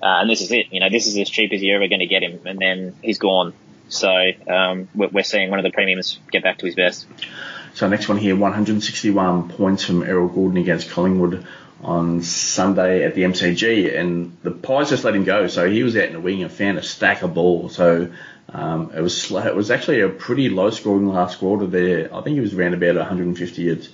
Uh, 0.00 0.20
and 0.20 0.30
this 0.30 0.40
is 0.40 0.52
it. 0.52 0.66
You 0.70 0.78
know, 0.78 0.88
this 0.88 1.08
is 1.08 1.18
as 1.18 1.28
cheap 1.28 1.52
as 1.52 1.60
you're 1.60 1.76
ever 1.76 1.88
going 1.88 1.98
to 1.98 2.06
get 2.06 2.22
him. 2.22 2.40
And 2.46 2.60
then 2.60 2.96
he's 3.02 3.18
gone. 3.18 3.54
So 3.88 4.08
um, 4.46 4.88
we're, 4.94 5.08
we're 5.08 5.24
seeing 5.24 5.50
one 5.50 5.58
of 5.58 5.64
the 5.64 5.72
premiums 5.72 6.20
get 6.30 6.44
back 6.44 6.58
to 6.58 6.66
his 6.66 6.76
best. 6.76 7.06
So 7.74 7.88
next 7.88 8.08
one 8.08 8.18
here, 8.18 8.36
161 8.36 9.48
points 9.50 9.84
from 9.84 10.04
Errol 10.04 10.28
Gulden 10.28 10.60
against 10.60 10.90
Collingwood 10.90 11.44
on 11.82 12.22
Sunday 12.22 13.04
at 13.04 13.14
the 13.14 13.22
MCG, 13.22 13.96
and 13.96 14.36
the 14.42 14.50
Pies 14.50 14.90
just 14.90 15.04
let 15.04 15.14
him 15.14 15.24
go. 15.24 15.46
So 15.46 15.70
he 15.70 15.82
was 15.82 15.96
out 15.96 16.04
in 16.04 16.14
the 16.14 16.20
wing 16.20 16.42
and 16.42 16.50
found 16.50 16.78
a 16.78 16.82
stack 16.82 17.22
of 17.22 17.34
balls. 17.34 17.76
So 17.76 18.10
um, 18.50 18.92
it 18.94 19.00
was 19.00 19.30
it 19.30 19.54
was 19.54 19.70
actually 19.70 20.00
a 20.00 20.08
pretty 20.08 20.48
low 20.48 20.70
scoring 20.70 21.06
last 21.06 21.38
quarter 21.38 21.66
there. 21.66 22.14
I 22.14 22.22
think 22.22 22.34
he 22.34 22.40
was 22.40 22.54
around 22.54 22.74
about 22.74 22.96
150 22.96 23.70
at 23.70 23.88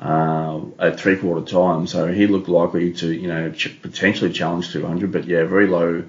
uh, 0.00 0.60
at 0.78 1.00
three 1.00 1.16
quarter 1.16 1.44
time, 1.44 1.86
so 1.86 2.06
he 2.06 2.26
looked 2.26 2.48
likely 2.48 2.92
to 2.94 3.12
you 3.12 3.26
know 3.26 3.50
ch- 3.50 3.80
potentially 3.82 4.32
challenge 4.32 4.72
200. 4.72 5.10
But 5.10 5.24
yeah, 5.24 5.44
very 5.44 5.66
low 5.66 6.04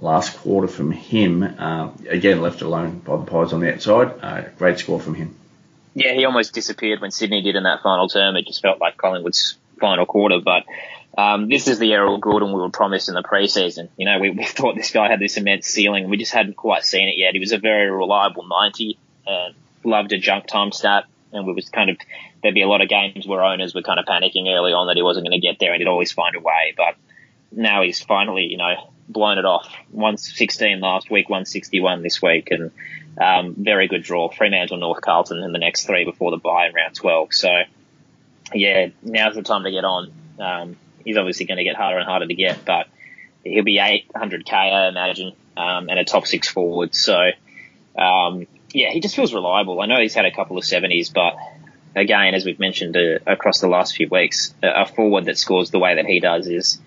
last 0.00 0.36
quarter 0.38 0.68
from 0.68 0.92
him. 0.92 1.42
Uh, 1.42 1.90
again, 2.08 2.42
left 2.42 2.60
alone 2.60 2.98
by 2.98 3.16
the 3.16 3.24
Pies 3.24 3.52
on 3.52 3.60
the 3.60 3.72
outside. 3.72 4.12
Uh, 4.22 4.42
great 4.58 4.78
score 4.78 5.00
from 5.00 5.14
him. 5.14 5.34
Yeah, 5.94 6.12
he 6.14 6.24
almost 6.24 6.54
disappeared 6.54 7.00
when 7.00 7.10
Sydney 7.10 7.42
did 7.42 7.56
in 7.56 7.64
that 7.64 7.82
final 7.82 8.08
term. 8.08 8.36
It 8.36 8.46
just 8.46 8.62
felt 8.62 8.80
like 8.80 8.96
Collingwood's 8.96 9.56
final 9.78 10.06
quarter, 10.06 10.40
but 10.40 10.64
um, 11.16 11.48
this 11.48 11.68
is 11.68 11.78
the 11.78 11.92
Errol 11.92 12.20
Gulden 12.20 12.54
we 12.54 12.60
were 12.60 12.70
promised 12.70 13.08
in 13.08 13.14
the 13.14 13.22
preseason. 13.22 13.88
You 13.96 14.06
know, 14.06 14.18
we, 14.18 14.30
we 14.30 14.44
thought 14.46 14.76
this 14.76 14.90
guy 14.90 15.08
had 15.08 15.20
this 15.20 15.36
immense 15.36 15.66
ceiling. 15.66 16.08
We 16.08 16.16
just 16.16 16.32
hadn't 16.32 16.56
quite 16.56 16.84
seen 16.84 17.08
it 17.08 17.18
yet. 17.18 17.34
He 17.34 17.40
was 17.40 17.52
a 17.52 17.58
very 17.58 17.90
reliable 17.90 18.46
90 18.46 18.98
and 19.26 19.54
loved 19.84 20.12
a 20.12 20.18
junk 20.18 20.46
time 20.46 20.72
stat. 20.72 21.04
And 21.32 21.46
we 21.46 21.52
was 21.52 21.68
kind 21.68 21.90
of, 21.90 21.96
there'd 22.42 22.54
be 22.54 22.62
a 22.62 22.68
lot 22.68 22.82
of 22.82 22.88
games 22.88 23.26
where 23.26 23.42
owners 23.42 23.74
were 23.74 23.82
kind 23.82 23.98
of 23.98 24.06
panicking 24.06 24.48
early 24.48 24.72
on 24.72 24.86
that 24.88 24.96
he 24.96 25.02
wasn't 25.02 25.26
going 25.26 25.38
to 25.38 25.46
get 25.46 25.58
there 25.58 25.72
and 25.72 25.80
he'd 25.80 25.88
always 25.88 26.12
find 26.12 26.36
a 26.36 26.40
way. 26.40 26.74
But 26.76 26.96
now 27.50 27.82
he's 27.82 28.00
finally, 28.00 28.44
you 28.44 28.56
know, 28.56 28.90
blown 29.08 29.38
it 29.38 29.44
off. 29.44 29.66
116 29.90 30.80
last 30.80 31.10
week, 31.10 31.28
161 31.28 32.02
this 32.02 32.20
week. 32.22 32.50
And, 32.50 32.70
um, 33.20 33.54
very 33.58 33.88
good 33.88 34.02
draw. 34.02 34.30
Fremantle, 34.30 34.78
North 34.78 35.02
Carlton 35.02 35.42
in 35.42 35.52
the 35.52 35.58
next 35.58 35.86
three 35.86 36.04
before 36.04 36.30
the 36.30 36.38
bye 36.38 36.66
in 36.66 36.74
round 36.74 36.94
12. 36.94 37.34
So, 37.34 37.50
yeah, 38.54 38.88
now's 39.02 39.34
the 39.34 39.42
time 39.42 39.64
to 39.64 39.70
get 39.70 39.84
on. 39.84 40.12
Um, 40.38 40.76
he's 41.04 41.16
obviously 41.16 41.46
going 41.46 41.58
to 41.58 41.64
get 41.64 41.76
harder 41.76 41.98
and 41.98 42.06
harder 42.06 42.26
to 42.26 42.34
get, 42.34 42.64
but 42.64 42.86
he'll 43.44 43.64
be 43.64 43.78
800k, 43.78 44.52
I 44.52 44.88
imagine, 44.88 45.32
um, 45.56 45.88
and 45.88 45.98
a 45.98 46.04
top 46.04 46.26
six 46.26 46.48
forward. 46.48 46.94
So, 46.94 47.30
um, 47.96 48.46
yeah, 48.72 48.90
he 48.90 49.00
just 49.00 49.16
feels 49.16 49.34
reliable. 49.34 49.80
I 49.80 49.86
know 49.86 50.00
he's 50.00 50.14
had 50.14 50.24
a 50.24 50.32
couple 50.32 50.58
of 50.58 50.64
70s, 50.64 51.12
but 51.12 51.36
again, 51.94 52.34
as 52.34 52.44
we've 52.44 52.58
mentioned 52.58 52.96
uh, 52.96 53.18
across 53.26 53.60
the 53.60 53.68
last 53.68 53.96
few 53.96 54.08
weeks, 54.08 54.54
a 54.62 54.86
forward 54.86 55.26
that 55.26 55.38
scores 55.38 55.70
the 55.70 55.78
way 55.78 55.96
that 55.96 56.06
he 56.06 56.20
does 56.20 56.48
is, 56.48 56.80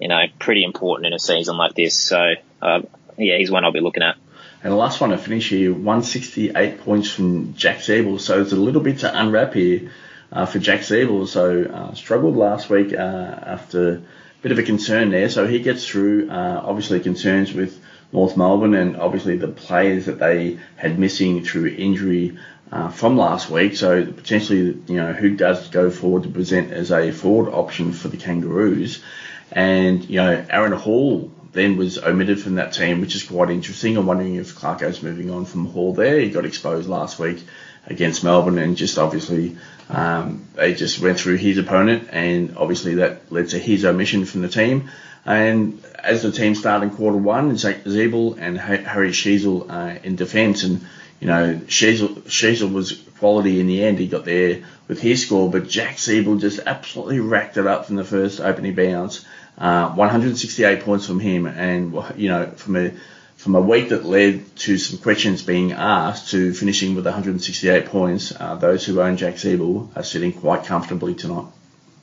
you 0.00 0.08
know, 0.08 0.22
pretty 0.38 0.64
important 0.64 1.06
in 1.06 1.12
a 1.12 1.18
season 1.18 1.56
like 1.56 1.74
this. 1.74 1.94
So, 1.94 2.34
uh, 2.60 2.82
yeah, 3.16 3.36
he's 3.38 3.50
one 3.50 3.64
I'll 3.64 3.72
be 3.72 3.80
looking 3.80 4.02
at. 4.02 4.16
And 4.62 4.72
the 4.72 4.76
last 4.76 5.00
one 5.00 5.10
to 5.10 5.18
finish 5.18 5.48
here, 5.48 5.72
168 5.72 6.80
points 6.80 7.10
from 7.10 7.54
Jack 7.54 7.78
Ziebell. 7.78 8.20
So 8.20 8.42
it's 8.42 8.52
a 8.52 8.56
little 8.56 8.82
bit 8.82 8.98
to 8.98 9.18
unwrap 9.18 9.54
here 9.54 9.90
uh, 10.32 10.46
for 10.46 10.58
Jack 10.58 10.80
Ziebell. 10.80 11.26
So 11.26 11.64
uh, 11.64 11.94
struggled 11.94 12.36
last 12.36 12.70
week 12.70 12.92
uh, 12.92 12.96
after 12.96 13.94
a 13.94 14.02
bit 14.42 14.52
of 14.52 14.58
a 14.58 14.62
concern 14.62 15.10
there. 15.10 15.28
So 15.28 15.46
he 15.46 15.60
gets 15.60 15.86
through. 15.86 16.30
Uh, 16.30 16.62
obviously 16.64 17.00
concerns 17.00 17.52
with 17.52 17.80
North 18.12 18.36
Melbourne 18.36 18.74
and 18.74 18.96
obviously 18.96 19.36
the 19.36 19.48
players 19.48 20.06
that 20.06 20.18
they 20.18 20.58
had 20.76 20.98
missing 20.98 21.44
through 21.44 21.68
injury. 21.68 22.38
Uh, 22.72 22.88
from 22.88 23.16
last 23.16 23.50
week, 23.50 23.74
so 23.74 24.06
potentially, 24.06 24.80
you 24.86 24.94
know, 24.94 25.12
who 25.12 25.34
does 25.34 25.66
go 25.70 25.90
forward 25.90 26.22
to 26.22 26.28
present 26.28 26.70
as 26.70 26.92
a 26.92 27.10
forward 27.10 27.50
option 27.52 27.92
for 27.92 28.06
the 28.06 28.16
Kangaroos, 28.16 29.02
and 29.50 30.08
you 30.08 30.18
know, 30.18 30.46
Aaron 30.48 30.70
Hall 30.70 31.32
then 31.50 31.76
was 31.76 31.98
omitted 31.98 32.40
from 32.40 32.54
that 32.54 32.72
team, 32.72 33.00
which 33.00 33.16
is 33.16 33.24
quite 33.24 33.50
interesting. 33.50 33.96
I'm 33.96 34.06
wondering 34.06 34.36
if 34.36 34.54
Clarko's 34.54 35.02
moving 35.02 35.30
on 35.30 35.46
from 35.46 35.66
Hall 35.66 35.92
there. 35.94 36.20
He 36.20 36.30
got 36.30 36.44
exposed 36.44 36.88
last 36.88 37.18
week 37.18 37.42
against 37.86 38.24
Melbourne, 38.24 38.58
and 38.58 38.76
just 38.76 38.98
obviously 38.98 39.56
um, 39.88 40.46
they 40.54 40.74
just 40.74 41.00
went 41.00 41.18
through 41.18 41.36
his 41.36 41.58
opponent, 41.58 42.08
and 42.12 42.56
obviously 42.56 42.96
that 42.96 43.32
led 43.32 43.48
to 43.50 43.58
his 43.58 43.84
omission 43.84 44.24
from 44.24 44.42
the 44.42 44.48
team. 44.48 44.90
And 45.24 45.84
as 46.02 46.22
the 46.22 46.32
team 46.32 46.54
started 46.54 46.86
in 46.86 46.96
quarter 46.96 47.18
one, 47.18 47.52
Ziebell 47.52 48.38
and 48.38 48.58
Harry 48.58 49.10
Sheezel 49.10 49.68
uh, 49.68 49.98
in 50.02 50.16
defence. 50.16 50.62
And, 50.64 50.86
you 51.20 51.26
know, 51.26 51.60
Sheezel 51.66 52.72
was 52.72 52.92
quality 53.18 53.60
in 53.60 53.66
the 53.66 53.84
end. 53.84 53.98
He 53.98 54.06
got 54.06 54.24
there 54.24 54.62
with 54.88 55.00
his 55.00 55.26
score, 55.26 55.50
but 55.50 55.68
Jack 55.68 55.96
Ziebell 55.96 56.40
just 56.40 56.60
absolutely 56.60 57.20
racked 57.20 57.58
it 57.58 57.66
up 57.66 57.86
from 57.86 57.96
the 57.96 58.04
first 58.04 58.40
opening 58.40 58.74
bounce. 58.74 59.24
Uh, 59.58 59.90
168 59.90 60.80
points 60.80 61.06
from 61.06 61.20
him. 61.20 61.46
And, 61.46 61.94
you 62.16 62.28
know, 62.28 62.46
from 62.46 62.76
a 62.76 62.92
from 63.40 63.54
a 63.54 63.60
week 63.60 63.88
that 63.88 64.04
led 64.04 64.54
to 64.54 64.76
some 64.76 64.98
questions 64.98 65.40
being 65.42 65.72
asked 65.72 66.30
to 66.30 66.52
finishing 66.52 66.94
with 66.94 67.06
168 67.06 67.86
points, 67.86 68.34
uh, 68.38 68.54
those 68.56 68.84
who 68.84 69.00
own 69.00 69.16
Jack 69.16 69.36
Ziebell 69.36 69.96
are 69.96 70.02
sitting 70.02 70.34
quite 70.34 70.64
comfortably 70.64 71.14
tonight. 71.14 71.46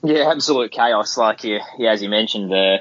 Yeah, 0.02 0.32
absolute 0.32 0.72
chaos. 0.72 1.16
Like 1.16 1.44
you, 1.44 1.60
yeah, 1.78 1.92
as 1.92 2.02
you 2.02 2.10
mentioned, 2.10 2.52
the 2.52 2.78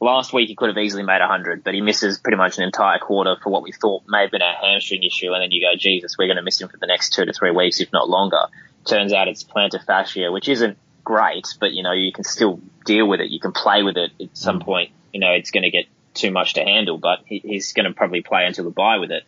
last 0.00 0.32
week 0.32 0.48
he 0.48 0.56
could 0.56 0.68
have 0.68 0.78
easily 0.78 1.04
made 1.04 1.20
100, 1.20 1.62
but 1.62 1.74
he 1.74 1.80
misses 1.80 2.18
pretty 2.18 2.38
much 2.38 2.58
an 2.58 2.64
entire 2.64 2.98
quarter 2.98 3.36
for 3.40 3.50
what 3.50 3.62
we 3.62 3.70
thought 3.70 4.02
may 4.08 4.22
have 4.22 4.32
been 4.32 4.42
a 4.42 4.52
hamstring 4.52 5.04
issue. 5.04 5.32
And 5.32 5.40
then 5.40 5.52
you 5.52 5.60
go, 5.60 5.76
Jesus, 5.78 6.18
we're 6.18 6.26
going 6.26 6.38
to 6.38 6.42
miss 6.42 6.60
him 6.60 6.68
for 6.68 6.78
the 6.78 6.88
next 6.88 7.12
two 7.12 7.24
to 7.24 7.32
three 7.32 7.52
weeks, 7.52 7.80
if 7.80 7.92
not 7.92 8.08
longer. 8.08 8.46
Turns 8.84 9.12
out 9.12 9.28
it's 9.28 9.44
plantar 9.44 9.84
fascia, 9.84 10.32
which 10.32 10.48
isn't 10.48 10.76
great, 11.04 11.46
but 11.60 11.70
you 11.70 11.84
know, 11.84 11.92
you 11.92 12.10
can 12.10 12.24
still 12.24 12.60
deal 12.84 13.06
with 13.08 13.20
it. 13.20 13.30
You 13.30 13.38
can 13.38 13.52
play 13.52 13.84
with 13.84 13.96
it 13.96 14.10
at 14.20 14.36
some 14.36 14.58
mm. 14.58 14.64
point. 14.64 14.90
You 15.12 15.20
know, 15.20 15.30
it's 15.30 15.52
going 15.52 15.62
to 15.62 15.70
get 15.70 15.86
too 16.14 16.30
much 16.30 16.54
to 16.54 16.60
handle, 16.62 16.98
but 16.98 17.20
he, 17.26 17.38
he's 17.38 17.72
going 17.72 17.86
to 17.86 17.92
probably 17.92 18.22
play 18.22 18.46
until 18.46 18.64
the 18.64 18.70
bye 18.70 18.98
with 18.98 19.10
it. 19.10 19.24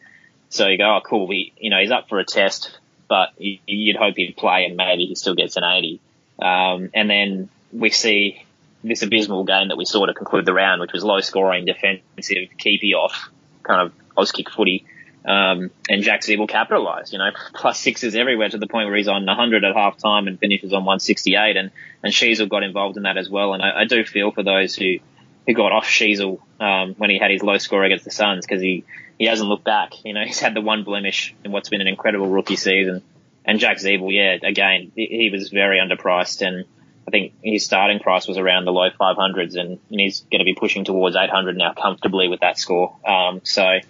So 0.51 0.69
you 0.69 0.79
go, 0.79 0.97
oh, 0.97 1.01
cool. 1.05 1.27
We, 1.27 1.53
you 1.59 1.71
know, 1.71 1.81
he's 1.81 1.91
up 1.91 2.09
for 2.09 2.19
a 2.19 2.25
test, 2.25 2.79
but 3.09 3.31
you'd 3.39 3.97
hope 3.97 4.17
he'd 4.17 4.37
play 4.37 4.67
and 4.67 4.77
maybe 4.77 5.07
he 5.07 5.15
still 5.15 5.35
gets 5.35 5.57
an 5.57 5.65
80. 5.65 6.01
Um, 6.41 6.91
and 6.95 7.11
then 7.11 7.49
we 7.73 7.91
see 7.91 8.45
this 8.83 9.03
abysmal 9.03 9.45
game 9.45 9.69
that 9.69 9.77
we 9.77 9.85
saw 9.85 10.07
to 10.07 10.15
conclude 10.15 10.45
the 10.45 10.53
round, 10.53 10.81
which 10.81 10.93
was 10.93 11.03
low 11.03 11.21
scoring, 11.21 11.65
defensive, 11.65 12.51
keepy 12.59 12.95
off, 12.95 13.31
kind 13.63 13.81
of 13.81 13.93
Auskick 14.17 14.51
footy. 14.51 14.85
Um, 15.25 15.71
and 15.89 16.03
Jack 16.03 16.21
Ziebell 16.21 16.49
capitalised, 16.49 17.13
you 17.13 17.19
know, 17.19 17.31
plus 17.55 17.81
sixes 17.81 18.15
everywhere 18.15 18.51
to 18.51 18.59
the 18.59 18.67
point 18.67 18.89
where 18.89 18.97
he's 18.97 19.09
on 19.09 19.25
100 19.25 19.65
at 19.65 19.75
half 19.75 19.97
time 19.97 20.29
and 20.29 20.39
finishes 20.39 20.73
on 20.73 20.85
168. 20.85 21.57
And, 21.57 21.71
and 22.03 22.13
Sheezel 22.13 22.49
got 22.49 22.63
involved 22.63 22.97
in 22.99 23.05
that 23.05 23.17
as 23.17 23.31
well. 23.31 23.55
And 23.55 23.63
I, 23.63 23.81
I 23.81 23.85
do 23.87 24.05
feel 24.05 24.33
for 24.33 24.43
those 24.43 24.75
who, 24.75 24.99
who 25.47 25.55
got 25.55 25.73
off 25.73 25.85
Sheezel 25.85 26.41
um, 26.61 26.95
when 26.97 27.11
he 27.11 27.19
had 27.19 27.31
his 27.31 27.43
low 27.43 27.59
score 27.59 27.85
against 27.85 28.05
the 28.05 28.11
Suns 28.11 28.47
because 28.47 28.63
he, 28.63 28.85
he 29.19 29.27
hasn't 29.27 29.49
looked 29.49 29.65
back. 29.65 30.05
You 30.05 30.15
know, 30.15 30.23
he's 30.27 30.41
had 30.41 30.55
the 30.55 30.61
one 30.61 30.85
blemish 30.85 31.35
in 31.45 31.53
what's 31.53 31.69
been 31.69 31.81
an 31.81 31.89
incredible 31.89 32.29
rookie 32.29 32.57
season. 32.57 33.03
And 33.45 33.59
Jack 33.59 33.77
Ziebell, 33.77 34.11
yeah, 34.11 34.49
again, 34.49 34.91
he 34.95 35.29
was 35.31 35.51
very 35.51 35.79
underpriced 35.79 36.47
and 36.47 36.65
I 37.07 37.11
think 37.11 37.35
his 37.43 37.65
starting 37.65 38.01
price 38.01 38.27
was 38.27 38.39
around 38.39 38.65
the 38.65 38.73
low 38.73 38.89
500s 38.89 39.57
and, 39.57 39.79
and 39.91 40.01
he's 40.01 40.21
going 40.31 40.39
to 40.39 40.45
be 40.45 40.55
pushing 40.55 40.85
towards 40.85 41.17
800 41.17 41.57
now 41.57 41.75
comfortably 41.75 42.29
with 42.29 42.41
that 42.41 42.59
score. 42.59 42.97
Um, 43.07 43.43
so 43.45 43.81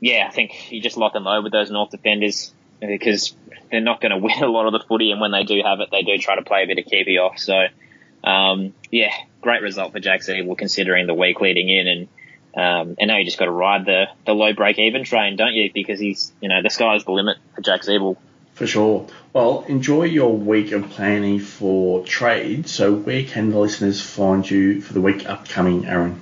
yeah, 0.00 0.26
I 0.26 0.30
think 0.30 0.72
you 0.72 0.80
just 0.80 0.96
lock 0.96 1.14
and 1.14 1.24
load 1.24 1.44
with 1.44 1.52
those 1.52 1.70
North 1.70 1.90
defenders 1.90 2.52
because 2.80 3.34
they're 3.70 3.80
not 3.80 4.00
going 4.00 4.12
to 4.18 4.18
win 4.18 4.42
a 4.42 4.48
lot 4.48 4.66
of 4.66 4.72
the 4.72 4.86
footy 4.86 5.10
and 5.10 5.20
when 5.20 5.32
they 5.32 5.44
do 5.44 5.60
have 5.62 5.80
it, 5.80 5.90
they 5.90 6.02
do 6.02 6.16
try 6.16 6.36
to 6.36 6.42
play 6.42 6.62
a 6.62 6.66
bit 6.66 6.78
of 6.78 6.86
keepy 6.86 7.18
off. 7.18 7.38
So, 7.38 7.66
um, 8.24 8.74
yeah, 8.90 9.12
great 9.40 9.62
result 9.62 9.92
for 9.92 10.00
Jack 10.00 10.20
Ziebell 10.20 10.56
considering 10.56 11.06
the 11.06 11.14
week 11.14 11.40
leading 11.40 11.68
in 11.68 11.86
and 11.88 12.08
um, 12.56 12.96
and 12.98 13.08
now 13.08 13.18
you 13.18 13.24
just 13.24 13.38
got 13.38 13.44
to 13.44 13.52
ride 13.52 13.84
the, 13.84 14.06
the 14.26 14.32
low 14.32 14.52
break 14.52 14.78
even 14.78 15.04
train, 15.04 15.36
don't 15.36 15.52
you? 15.52 15.70
Because 15.72 16.00
he's, 16.00 16.32
you 16.40 16.48
know, 16.48 16.60
the 16.62 16.70
sky's 16.70 17.04
the 17.04 17.12
limit 17.12 17.36
for 17.54 17.60
Jack 17.60 17.82
Ziebell. 17.82 18.16
For 18.54 18.66
sure. 18.66 19.06
Well, 19.32 19.64
enjoy 19.68 20.04
your 20.04 20.36
week 20.36 20.72
of 20.72 20.90
planning 20.90 21.38
for 21.38 22.04
trade. 22.04 22.68
So, 22.68 22.92
where 22.92 23.22
can 23.22 23.50
the 23.50 23.58
listeners 23.58 24.00
find 24.00 24.48
you 24.50 24.80
for 24.80 24.92
the 24.92 25.00
week 25.00 25.28
upcoming, 25.28 25.86
Aaron? 25.86 26.20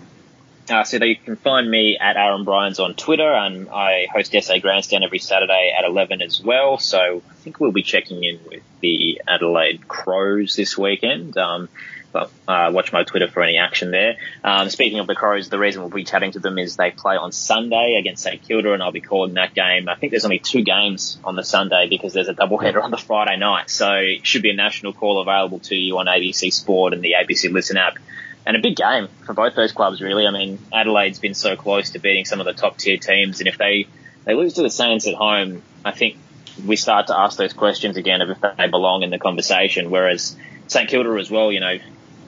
Uh, 0.68 0.82
so 0.84 1.04
you 1.04 1.16
can 1.16 1.36
find 1.36 1.70
me 1.70 1.96
at 2.00 2.16
Aaron 2.16 2.44
Bryans 2.44 2.80
on 2.80 2.94
Twitter, 2.94 3.32
and 3.32 3.68
I 3.68 4.06
host 4.12 4.32
SA 4.32 4.58
Grandstand 4.58 5.04
every 5.04 5.20
Saturday 5.20 5.72
at 5.78 5.84
11 5.84 6.22
as 6.22 6.42
well. 6.42 6.78
So 6.78 7.22
I 7.28 7.34
think 7.34 7.60
we'll 7.60 7.72
be 7.72 7.82
checking 7.82 8.24
in 8.24 8.40
with 8.48 8.62
the 8.80 9.22
Adelaide 9.28 9.86
Crows 9.86 10.56
this 10.56 10.76
weekend. 10.76 11.36
Um, 11.36 11.68
but 12.16 12.30
uh, 12.48 12.70
watch 12.72 12.94
my 12.94 13.04
Twitter 13.04 13.28
for 13.28 13.42
any 13.42 13.58
action 13.58 13.90
there. 13.90 14.16
Um, 14.42 14.70
speaking 14.70 15.00
of 15.00 15.06
the 15.06 15.14
Crows, 15.14 15.50
the 15.50 15.58
reason 15.58 15.82
we'll 15.82 15.90
be 15.90 16.04
chatting 16.04 16.32
to 16.32 16.40
them 16.40 16.56
is 16.56 16.74
they 16.76 16.90
play 16.90 17.16
on 17.16 17.30
Sunday 17.30 17.98
against 18.00 18.22
St 18.22 18.42
Kilda, 18.42 18.72
and 18.72 18.82
I'll 18.82 18.90
be 18.90 19.02
calling 19.02 19.34
that 19.34 19.54
game. 19.54 19.88
I 19.88 19.96
think 19.96 20.12
there's 20.12 20.24
only 20.24 20.38
two 20.38 20.62
games 20.62 21.18
on 21.24 21.36
the 21.36 21.44
Sunday 21.44 21.88
because 21.90 22.14
there's 22.14 22.28
a 22.28 22.34
doubleheader 22.34 22.82
on 22.82 22.90
the 22.90 22.96
Friday 22.96 23.36
night, 23.36 23.68
so 23.68 23.92
it 23.92 24.26
should 24.26 24.42
be 24.42 24.50
a 24.50 24.54
national 24.56 24.94
call 24.94 25.20
available 25.20 25.58
to 25.60 25.76
you 25.76 25.98
on 25.98 26.06
ABC 26.06 26.52
Sport 26.52 26.94
and 26.94 27.02
the 27.02 27.16
ABC 27.20 27.52
Listen 27.52 27.76
app. 27.76 27.98
And 28.46 28.56
a 28.56 28.60
big 28.60 28.76
game 28.76 29.08
for 29.24 29.34
both 29.34 29.56
those 29.56 29.72
clubs, 29.72 30.00
really. 30.00 30.24
I 30.24 30.30
mean, 30.30 30.60
Adelaide's 30.72 31.18
been 31.18 31.34
so 31.34 31.56
close 31.56 31.90
to 31.90 31.98
beating 31.98 32.24
some 32.24 32.38
of 32.38 32.46
the 32.46 32.52
top 32.52 32.78
tier 32.78 32.96
teams, 32.96 33.40
and 33.40 33.48
if 33.48 33.58
they 33.58 33.88
they 34.24 34.34
lose 34.34 34.54
to 34.54 34.62
the 34.62 34.70
Saints 34.70 35.06
at 35.06 35.14
home, 35.14 35.62
I 35.84 35.92
think 35.92 36.16
we 36.64 36.76
start 36.76 37.08
to 37.08 37.18
ask 37.18 37.36
those 37.36 37.52
questions 37.52 37.96
again 37.96 38.20
of 38.22 38.30
if 38.30 38.38
they 38.56 38.68
belong 38.68 39.02
in 39.02 39.10
the 39.10 39.18
conversation. 39.18 39.90
Whereas 39.90 40.36
St 40.68 40.88
Kilda 40.88 41.10
as 41.20 41.30
well, 41.30 41.52
you 41.52 41.60
know, 41.60 41.78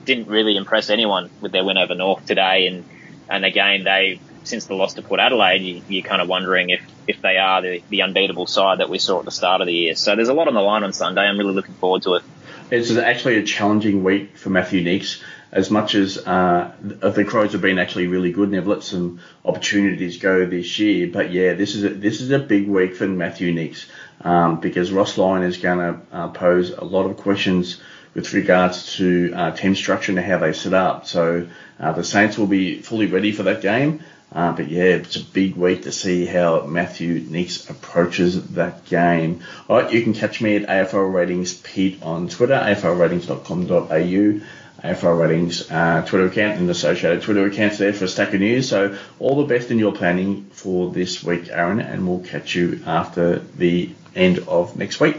didn't 0.05 0.29
really 0.29 0.57
impress 0.57 0.91
anyone 0.91 1.31
with 1.41 1.53
their 1.53 1.65
win 1.65 1.79
over 1.79 1.95
North 1.95 2.25
today. 2.27 2.67
And, 2.67 2.85
and 3.29 3.45
again, 3.45 3.85
they, 3.85 4.21
since 4.45 4.67
the 4.67 4.75
loss 4.75 4.95
to 4.95 5.03
Port 5.03 5.21
Adelaide, 5.21 5.63
you, 5.63 5.83
you're 5.89 6.05
kind 6.05 6.23
of 6.23 6.29
wondering 6.29 6.71
if, 6.71 6.83
if 7.07 7.21
they 7.21 7.37
are 7.37 7.63
the, 7.63 7.83
the 7.89 8.03
unbeatable 8.03 8.47
side 8.47 8.79
that 8.81 8.89
we 8.89 8.99
saw 8.99 9.19
at 9.21 9.25
the 9.25 9.31
start 9.31 9.61
of 9.61 9.67
the 9.67 9.75
year. 9.75 9.95
So 9.95 10.15
there's 10.15 10.29
a 10.29 10.35
lot 10.35 10.49
on 10.49 10.55
the 10.55 10.61
line 10.61 10.85
on 10.85 10.93
Sunday. 10.93 11.23
I'm 11.23 11.39
really 11.39 11.55
looking 11.55 11.75
forward 11.75 12.03
to 12.03 12.15
it. 12.15 12.23
It's 12.71 12.95
actually 12.97 13.37
a 13.37 13.43
challenging 13.43 14.05
week 14.05 14.37
for 14.37 14.51
Matthew 14.51 14.83
Nicks. 14.83 15.23
As 15.51 15.71
much 15.71 15.95
as 15.95 16.19
uh, 16.19 16.73
the 16.81 17.25
Crows 17.25 17.53
have 17.53 17.63
been 17.63 17.79
actually 17.79 18.07
really 18.07 18.33
good 18.33 18.49
and 18.49 18.55
they've 18.55 18.67
let 18.67 18.83
some 18.83 19.21
opportunities 19.45 20.19
go 20.19 20.45
this 20.45 20.79
year, 20.79 21.09
but 21.11 21.33
yeah, 21.33 21.55
this 21.55 21.75
is 21.75 21.85
a, 21.85 21.89
this 21.89 22.21
is 22.21 22.31
a 22.31 22.39
big 22.39 22.69
week 22.69 22.97
for 22.97 23.07
Matthew 23.07 23.53
Nicks 23.53 23.87
um, 24.21 24.61
because 24.61 24.93
Ross 24.93 25.17
Lyon 25.17 25.43
is 25.43 25.57
going 25.57 25.79
to 25.79 26.01
uh, 26.13 26.29
pose 26.29 26.71
a 26.71 26.85
lot 26.85 27.07
of 27.07 27.17
questions 27.17 27.81
with 28.15 28.33
regards 28.35 28.97
to 28.97 29.33
uh, 29.35 29.51
team 29.53 29.75
structure 29.75 30.13
and 30.13 30.21
how 30.21 30.39
they 30.39 30.53
set 30.53 30.75
up. 30.75 31.07
So 31.07 31.47
uh, 31.81 31.93
the 31.93 32.05
Saints 32.05 32.37
will 32.37 32.47
be 32.47 32.81
fully 32.81 33.07
ready 33.07 33.33
for 33.33 33.45
that 33.45 33.63
game. 33.63 34.01
Uh, 34.31 34.53
but 34.53 34.69
yeah, 34.69 34.83
it's 34.83 35.17
a 35.17 35.25
big 35.25 35.57
week 35.57 35.85
to 35.85 35.93
see 35.93 36.27
how 36.27 36.67
Matthew 36.67 37.21
Nicks 37.31 37.71
approaches 37.71 38.51
that 38.51 38.85
game. 38.85 39.43
All 39.69 39.81
right, 39.81 39.91
you 39.91 40.03
can 40.03 40.13
catch 40.13 40.43
me 40.43 40.57
at 40.57 40.69
AFL 40.69 41.15
Ratings 41.15 41.55
Pete 41.55 42.03
on 42.03 42.29
Twitter, 42.29 42.53
aflratings.com.au. 42.53 44.47
AFL 44.83 45.21
Ratings 45.21 45.71
uh, 45.71 46.05
Twitter 46.07 46.27
account 46.27 46.59
and 46.59 46.71
associated 46.71 47.23
Twitter 47.23 47.47
accounts 47.47 47.79
there 47.79 47.93
for 47.93 48.05
a 48.05 48.09
stack 48.09 48.33
of 48.33 48.41
news. 48.41 48.69
So 48.69 48.97
all 49.19 49.37
the 49.37 49.53
best 49.53 49.71
in 49.71 49.79
your 49.79 49.93
planning 49.93 50.45
for 50.53 50.91
this 50.91 51.23
week, 51.23 51.49
Aaron, 51.49 51.81
and 51.81 52.07
we'll 52.07 52.21
catch 52.21 52.55
you 52.55 52.83
after 52.87 53.41
the 53.57 53.91
end 54.15 54.39
of 54.47 54.77
next 54.77 55.01
week. 55.01 55.17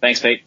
Thanks, 0.00 0.20
Pete. 0.20 0.43